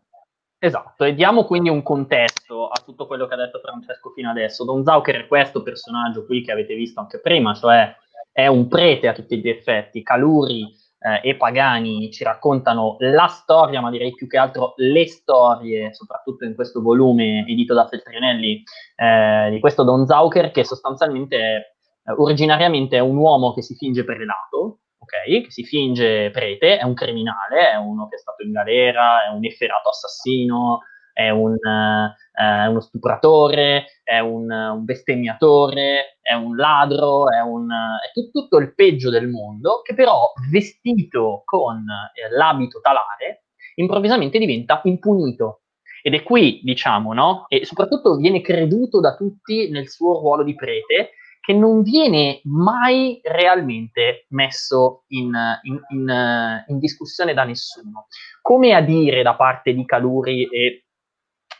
[0.61, 4.65] Esatto, e diamo quindi un contesto a tutto quello che ha detto Francesco fino adesso.
[4.65, 7.95] Don Zauker è questo personaggio qui che avete visto anche prima, cioè
[8.31, 13.79] è un prete a tutti gli effetti, Caluri eh, e Pagani ci raccontano la storia,
[13.79, 18.63] ma direi più che altro le storie, soprattutto in questo volume edito da Feltrinelli,
[18.95, 21.75] eh, di questo Don Zauker che sostanzialmente eh,
[22.17, 25.43] originariamente è un uomo che si finge prelato, ok?
[25.43, 29.33] Che si finge prete, è un criminale, è uno che è stato in galera, è
[29.33, 30.81] un efferato assassino,
[31.19, 38.11] è un, eh, uno stupratore, è un, un, bestemmiatore, è un ladro, è, un, è
[38.13, 41.83] tutto, tutto, il peggio del mondo, che però vestito con
[42.13, 43.45] eh, l'abito talare,
[43.75, 45.63] improvvisamente diventa impunito.
[46.01, 47.45] Ed è qui, diciamo, no?
[47.49, 51.11] E soprattutto viene creduto da tutti nel suo ruolo di prete,
[51.49, 58.05] che non viene mai realmente messo in, in, in, in, discussione da nessuno.
[58.39, 60.85] Come a dire da parte di Caluri e,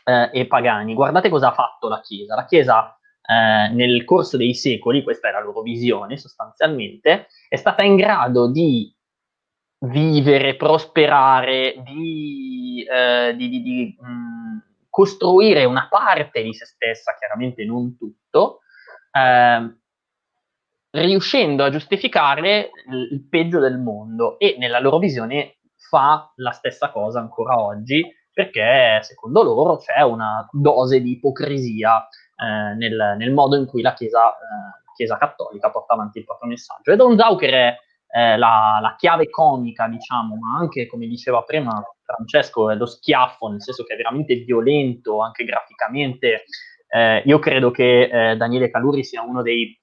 [0.04, 2.36] eh, e Pagani, guardate cosa ha fatto la Chiesa.
[2.36, 7.82] La Chiesa eh, nel corso dei secoli, questa è la loro visione sostanzialmente, è stata
[7.82, 8.94] in grado di
[9.86, 14.58] vivere, prosperare, di, eh, di, di, di mh, mm,
[14.88, 18.60] costruire una parte di se stessa, chiaramente non tutto,
[19.10, 19.78] eh,
[20.90, 27.20] riuscendo a giustificare il peggio del mondo e nella loro visione fa la stessa cosa
[27.20, 33.66] ancora oggi perché secondo loro c'è una dose di ipocrisia eh, nel, nel, modo in
[33.66, 36.92] cui la Chiesa, eh, Chiesa, cattolica porta avanti il proprio messaggio.
[36.92, 37.76] E Don Zauker è
[38.12, 43.48] eh, la, la, chiave comica, diciamo, ma anche, come diceva prima Francesco, è lo schiaffo,
[43.48, 46.44] nel senso che è veramente violento, anche graficamente.
[46.88, 49.78] Eh, io credo che eh, Daniele Caluri sia uno dei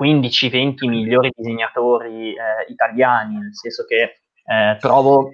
[0.00, 5.30] 15-20 migliori disegnatori eh, italiani, nel senso che eh, trovo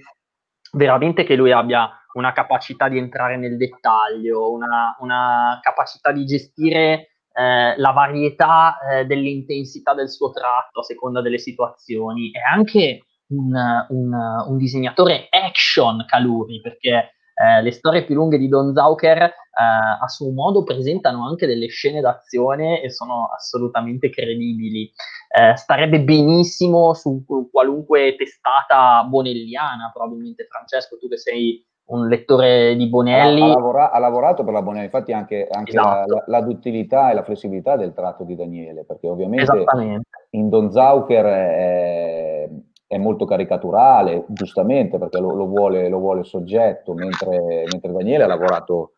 [0.73, 7.11] veramente che lui abbia una capacità di entrare nel dettaglio, una, una capacità di gestire
[7.33, 12.31] eh, la varietà eh, dell'intensità del suo tratto a seconda delle situazioni.
[12.31, 13.53] È anche un,
[13.89, 14.13] un,
[14.47, 19.33] un disegnatore action Caluri, perché eh, le storie più lunghe di Don Zauker eh,
[20.01, 24.91] a suo modo presentano anche delle scene d'azione e sono assolutamente credibili.
[25.29, 32.89] Eh, starebbe benissimo su qualunque testata bonelliana, probabilmente Francesco, tu che sei un lettore di
[32.89, 33.41] Bonelli.
[33.41, 36.15] Ha, ha, lavora, ha lavorato per la Bonelli, infatti anche, anche esatto.
[36.15, 39.65] la, la, la, duttilità e la flessibilità del tratto di Daniele, perché ovviamente
[40.31, 42.20] in Don Zauker è,
[42.91, 48.25] è molto caricaturale, giustamente perché lo, lo, vuole, lo vuole, il soggetto, mentre, mentre Daniele
[48.25, 48.95] ha lavorato,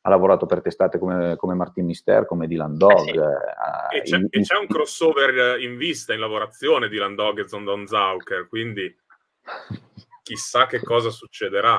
[0.00, 3.06] ha lavorato, per testate come, come Martin Mister, come Dylan Dog.
[3.06, 3.16] Eh sì.
[3.16, 7.46] eh, e, c'è, in, e, c'è, un crossover in vista, in lavorazione, Dylan Dog e
[7.46, 8.92] Zondon Zauker, quindi
[10.24, 11.78] chissà che cosa succederà.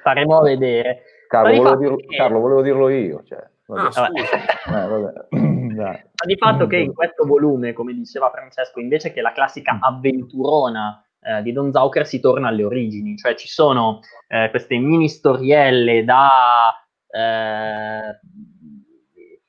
[0.00, 1.00] Staremo a vedere.
[1.28, 2.14] Carlo, volevo, dirlo, che...
[2.14, 3.22] Carlo volevo dirlo io.
[3.24, 5.38] Cioè, ah, eh,
[5.76, 11.00] Ma di fatto che in questo volume, come diceva Francesco, invece che la classica avventurona
[11.20, 16.04] eh, di Don Zauker si torna alle origini, cioè ci sono eh, queste mini storielle
[16.04, 16.74] da
[17.08, 18.20] eh,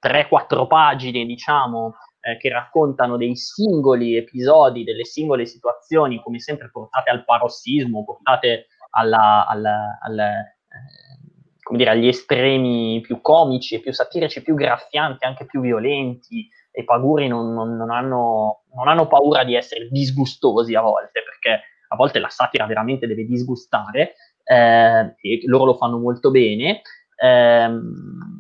[0.02, 7.10] 3-4 pagine, diciamo, eh, che raccontano dei singoli episodi, delle singole situazioni, come sempre portate
[7.10, 14.56] al parossismo, portate alla, alla, alla eh, dire, agli estremi più comici, più satirici, più
[14.56, 16.48] graffianti, anche più violenti,
[16.78, 21.64] i paguri non, non, non, hanno, non, hanno, paura di essere disgustosi a volte, perché
[21.88, 24.14] a volte la satira veramente deve disgustare,
[24.44, 26.82] eh, e loro lo fanno molto bene.
[27.20, 27.70] Eh,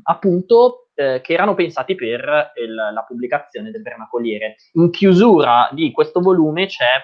[0.03, 4.57] appunto eh, che erano pensati per il, la pubblicazione del Vernacoliere.
[4.73, 7.03] In chiusura di questo volume c'è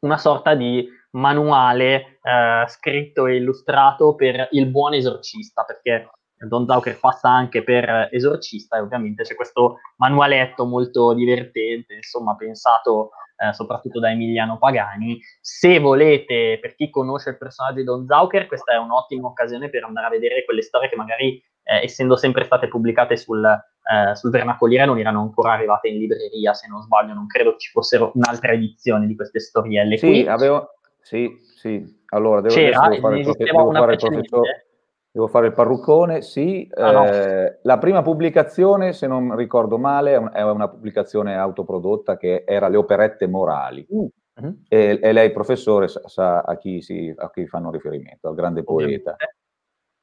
[0.00, 6.10] una sorta di manuale eh, scritto e illustrato per il buon esorcista, perché
[6.46, 13.10] Don Zauker passa anche per esorcista e ovviamente c'è questo manualetto molto divertente, insomma pensato
[13.38, 15.20] eh, soprattutto da Emiliano Pagani.
[15.40, 19.84] Se volete, per chi conosce il personaggio di Don Zauker, questa è un'ottima occasione per
[19.84, 24.30] andare a vedere quelle storie che magari, eh, essendo sempre state pubblicate sul, eh, sul
[24.30, 28.52] Vernacoliere, non erano ancora arrivate in libreria, se non sbaglio, non credo ci fossero un'altra
[28.52, 29.96] edizione di queste storielle.
[29.96, 30.74] Sì, Qui, avevo...
[31.00, 31.96] sì, sì.
[32.10, 34.67] Allora, devo, c'era, devo fare, il, devo fare il professore
[35.10, 36.68] Devo fare il parruccone, sì.
[36.74, 37.06] Ah, no.
[37.06, 42.76] eh, la prima pubblicazione, se non ricordo male, è una pubblicazione autoprodotta che era Le
[42.76, 43.84] operette morali.
[43.88, 44.10] Uh.
[44.40, 44.62] Uh-huh.
[44.68, 48.62] E, e, lei, professore, sa, sa a, chi si, a, chi fanno riferimento, al grande
[48.62, 49.16] poeta.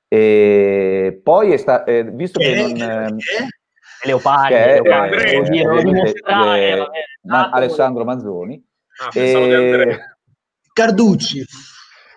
[0.07, 2.81] E poi è stato, eh, visto che, che non...
[2.81, 3.15] Eh,
[4.03, 6.85] Leopardi, che Leopardi, eh, eh,
[7.23, 8.63] Ma, Alessandro Manzoni.
[9.01, 9.97] Ah, e...
[10.73, 11.43] Carducci.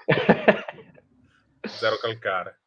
[1.67, 2.61] Zero calcare.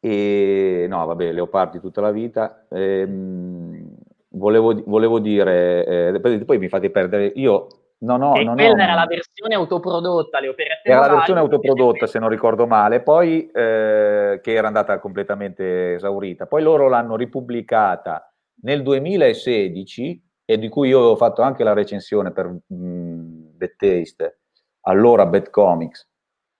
[0.00, 2.64] E no, vabbè, Leopardi tutta la vita.
[2.70, 3.94] Ehm,
[4.30, 7.32] volevo, volevo, dire, eh, poi, mi fate perdere.
[7.34, 7.66] Io
[7.98, 8.34] non ho.
[8.34, 10.96] E non quella ho, era la versione autoprodotta, le operazioni.
[10.96, 16.46] Era la versione autoprodotta, se non ricordo male, poi eh, che era andata completamente esaurita.
[16.46, 18.32] Poi loro l'hanno ripubblicata
[18.62, 24.40] nel 2016 e di cui io avevo fatto anche la recensione per mh, Bad Taste,
[24.82, 26.08] allora Bad Comics,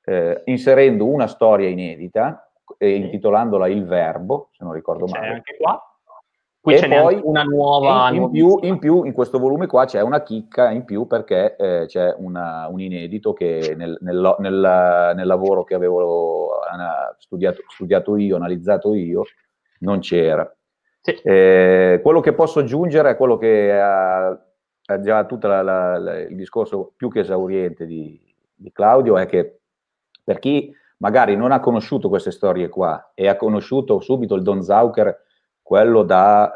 [0.05, 5.33] eh, inserendo una storia inedita eh, intitolandola Il Verbo, se non ricordo c'è male.
[5.35, 5.85] anche qua.
[6.61, 8.11] Qui e c'è poi una nuova...
[8.11, 11.57] In, in, più, in, più, in questo volume qua c'è una chicca in più perché
[11.57, 16.51] eh, c'è una, un inedito che nel, nel, nel, nel lavoro che avevo
[17.19, 19.25] studiato, studiato, io, analizzato io,
[19.81, 20.55] non c'era.
[21.01, 21.13] Sì.
[21.23, 27.11] Eh, quello che posso aggiungere è quello che ha, ha già tutto il discorso più
[27.11, 28.21] che esauriente di,
[28.55, 29.61] di Claudio, è che
[30.23, 34.63] per chi magari non ha conosciuto queste storie qua e ha conosciuto subito il Don
[34.63, 35.25] Zauker,
[35.63, 36.53] quello da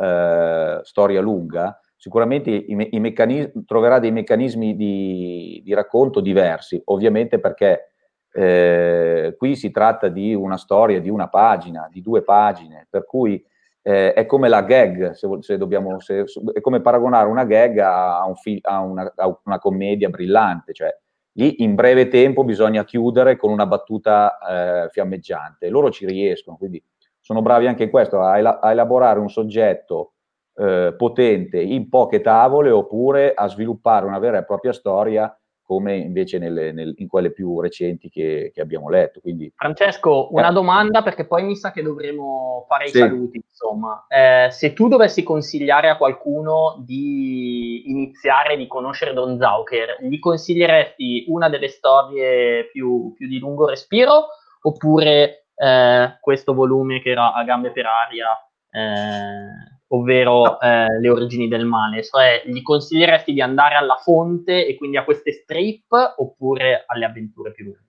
[0.79, 7.39] eh, storia lunga, sicuramente i, i meccanismi, troverà dei meccanismi di, di, racconto diversi, ovviamente
[7.39, 7.93] perché
[8.33, 13.43] eh, qui si tratta di una storia di una pagina, di due pagine, per cui
[13.83, 18.25] eh, è come la gag, se, se dobbiamo, se, è come paragonare una gag a,
[18.27, 20.95] un fi, a, una, a una commedia brillante, cioè
[21.35, 25.69] lì in breve tempo bisogna chiudere con una battuta eh, fiammeggiante.
[25.69, 26.83] Loro ci riescono, quindi
[27.21, 30.13] sono bravi anche in questo, a, a elaborare un soggetto
[30.57, 36.39] eh, potente in poche tavole oppure a sviluppare una vera e propria storia come invece
[36.39, 39.21] nelle, nel, in quelle più recenti che, che abbiamo letto.
[39.21, 40.53] Quindi, Francesco, una eh.
[40.53, 42.97] domanda perché poi mi sa che dovremo fare sì.
[42.97, 43.43] i saluti.
[43.49, 50.19] Insomma, eh, se tu dovessi consigliare a qualcuno di iniziare, di conoscere Don Zauker, gli
[50.19, 54.27] consiglieresti una delle storie più, più di lungo respiro
[54.61, 58.29] oppure eh, questo volume che era a gambe per aria?
[58.71, 60.61] Eh, ovvero no.
[60.61, 65.05] eh, le origini del male, cioè gli consiglieresti di andare alla fonte e quindi a
[65.05, 67.83] queste strip oppure alle avventure più lunghe?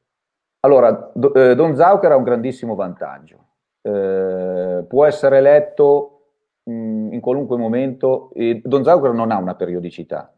[0.61, 3.37] Allora, do, eh, Don Zauker ha un grandissimo vantaggio,
[3.81, 6.29] eh, può essere letto
[6.63, 10.31] mh, in qualunque momento, e Don Zauker non ha una periodicità.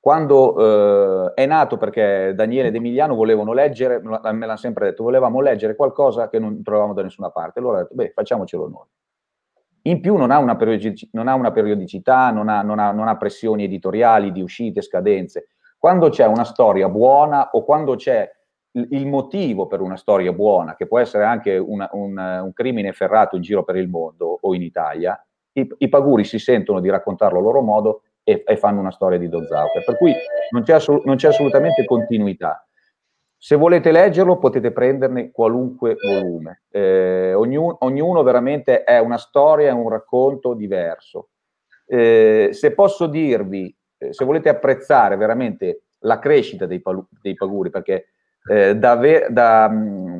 [0.00, 5.40] Quando eh, è nato perché Daniele ed Emiliano volevano leggere, me l'hanno sempre detto, volevamo
[5.40, 8.86] leggere qualcosa che non trovavamo da nessuna parte, allora ho detto, beh, facciamocelo noi
[9.88, 13.08] in più non ha una, periodic- non ha una periodicità, non ha, non, ha, non
[13.08, 15.48] ha, pressioni editoriali di uscite, scadenze.
[15.78, 18.28] Quando c'è una storia buona o quando c'è
[18.72, 23.36] il, motivo per una storia buona, che può essere anche una, un, un, crimine ferrato
[23.36, 25.20] in giro per il mondo o in Italia,
[25.52, 29.18] i, i paguri si sentono di raccontarlo a loro modo e, e fanno una storia
[29.18, 29.84] di Dozauker.
[29.84, 30.12] Per cui
[30.50, 32.67] non c'è, assol- non c'è assolutamente continuità.
[33.40, 39.72] Se volete leggerlo potete prenderne qualunque volume, eh, ognuno, ognuno, veramente è una storia, è
[39.72, 41.28] un racconto diverso.
[41.86, 46.82] Eh, se posso dirvi, eh, se volete apprezzare veramente la crescita dei,
[47.22, 48.08] dei paguri, perché
[48.50, 48.98] eh, da,
[49.28, 49.70] da,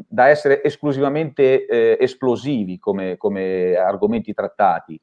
[0.07, 5.01] da, essere esclusivamente eh, esplosivi come, come argomenti trattati,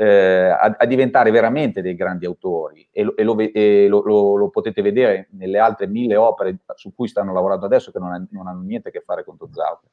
[0.00, 4.48] eh, a, a, diventare veramente dei grandi autori e, lo, e, lo, e lo, lo,
[4.48, 8.46] potete vedere nelle altre mille opere su cui stanno lavorando adesso che non, ha, non
[8.46, 9.88] hanno niente a che fare con Tozauke.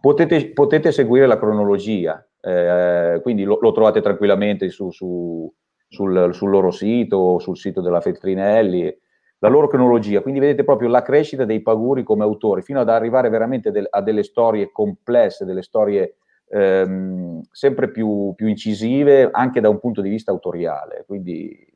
[0.00, 5.52] Potete, potete seguire la cronologia, eh, quindi lo, trovate tranquillamente su, su,
[5.88, 8.98] sul, sul, loro sito sul sito della Feltrinelli,
[9.40, 13.28] la loro cronologia, quindi vedete proprio la crescita dei Paguri come autori, fino ad arrivare
[13.28, 16.16] veramente del, a delle storie complesse, delle storie
[16.54, 21.04] ehm, sempre più, più, incisive anche da un punto di vista autoriale.
[21.06, 21.72] Quindi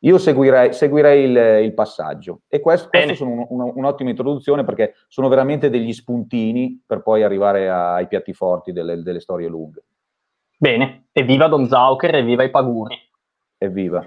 [0.00, 4.94] io seguirei, seguirei il, il, passaggio e questo, questo sono un, un, un'ottima introduzione perché
[5.08, 9.84] sono veramente degli spuntini per poi arrivare ai piatti forti delle, delle storie lunghe.
[10.56, 12.96] Bene, evviva Don Zauker, evviva i Paguri.
[13.56, 14.04] Evviva.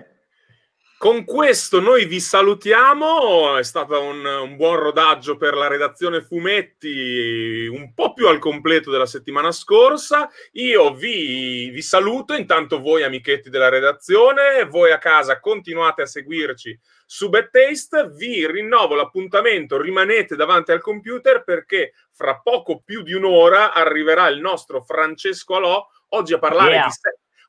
[1.01, 7.65] Con questo noi vi salutiamo, è stato un, un, buon rodaggio per la redazione fumetti,
[7.65, 10.29] un po' più al completo della settimana scorsa.
[10.51, 16.79] Io vi, vi saluto, intanto voi amichetti della redazione, voi a casa continuate a seguirci
[17.07, 23.13] su Bad Taste, vi rinnovo l'appuntamento, rimanete davanti al computer perché fra poco più di
[23.13, 26.85] un'ora arriverà il nostro Francesco Alò, oggi a parlare yeah.
[26.85, 26.91] di...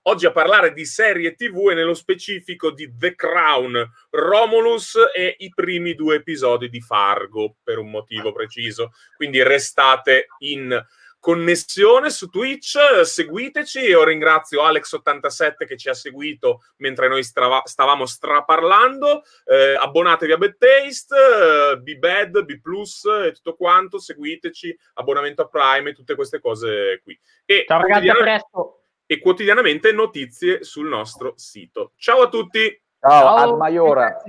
[0.04, 5.48] Oggi a parlare di serie TV e nello specifico di The Crown, Romulus e i
[5.54, 8.90] primi due episodi di Fargo, per un motivo preciso.
[9.14, 10.76] Quindi restate in
[11.20, 13.78] connessione su Twitch, seguiteci.
[13.78, 19.22] Io ringrazio Alex87 che ci ha seguito mentre noi strava- stavamo straparlando.
[19.44, 24.00] Eh, abbonatevi a Bad Taste, eh, Be Bad, Be Plus e tutto quanto.
[24.00, 27.16] Seguiteci, abbonamento a Prime e tutte queste cose qui.
[27.44, 28.78] E Ciao ragazzi, a presto
[29.12, 31.92] e quotidianamente notizie sul nostro sito.
[31.96, 32.80] Ciao a tutti!
[32.98, 33.52] Ciao, Ciao.
[33.52, 34.22] ad Maiora!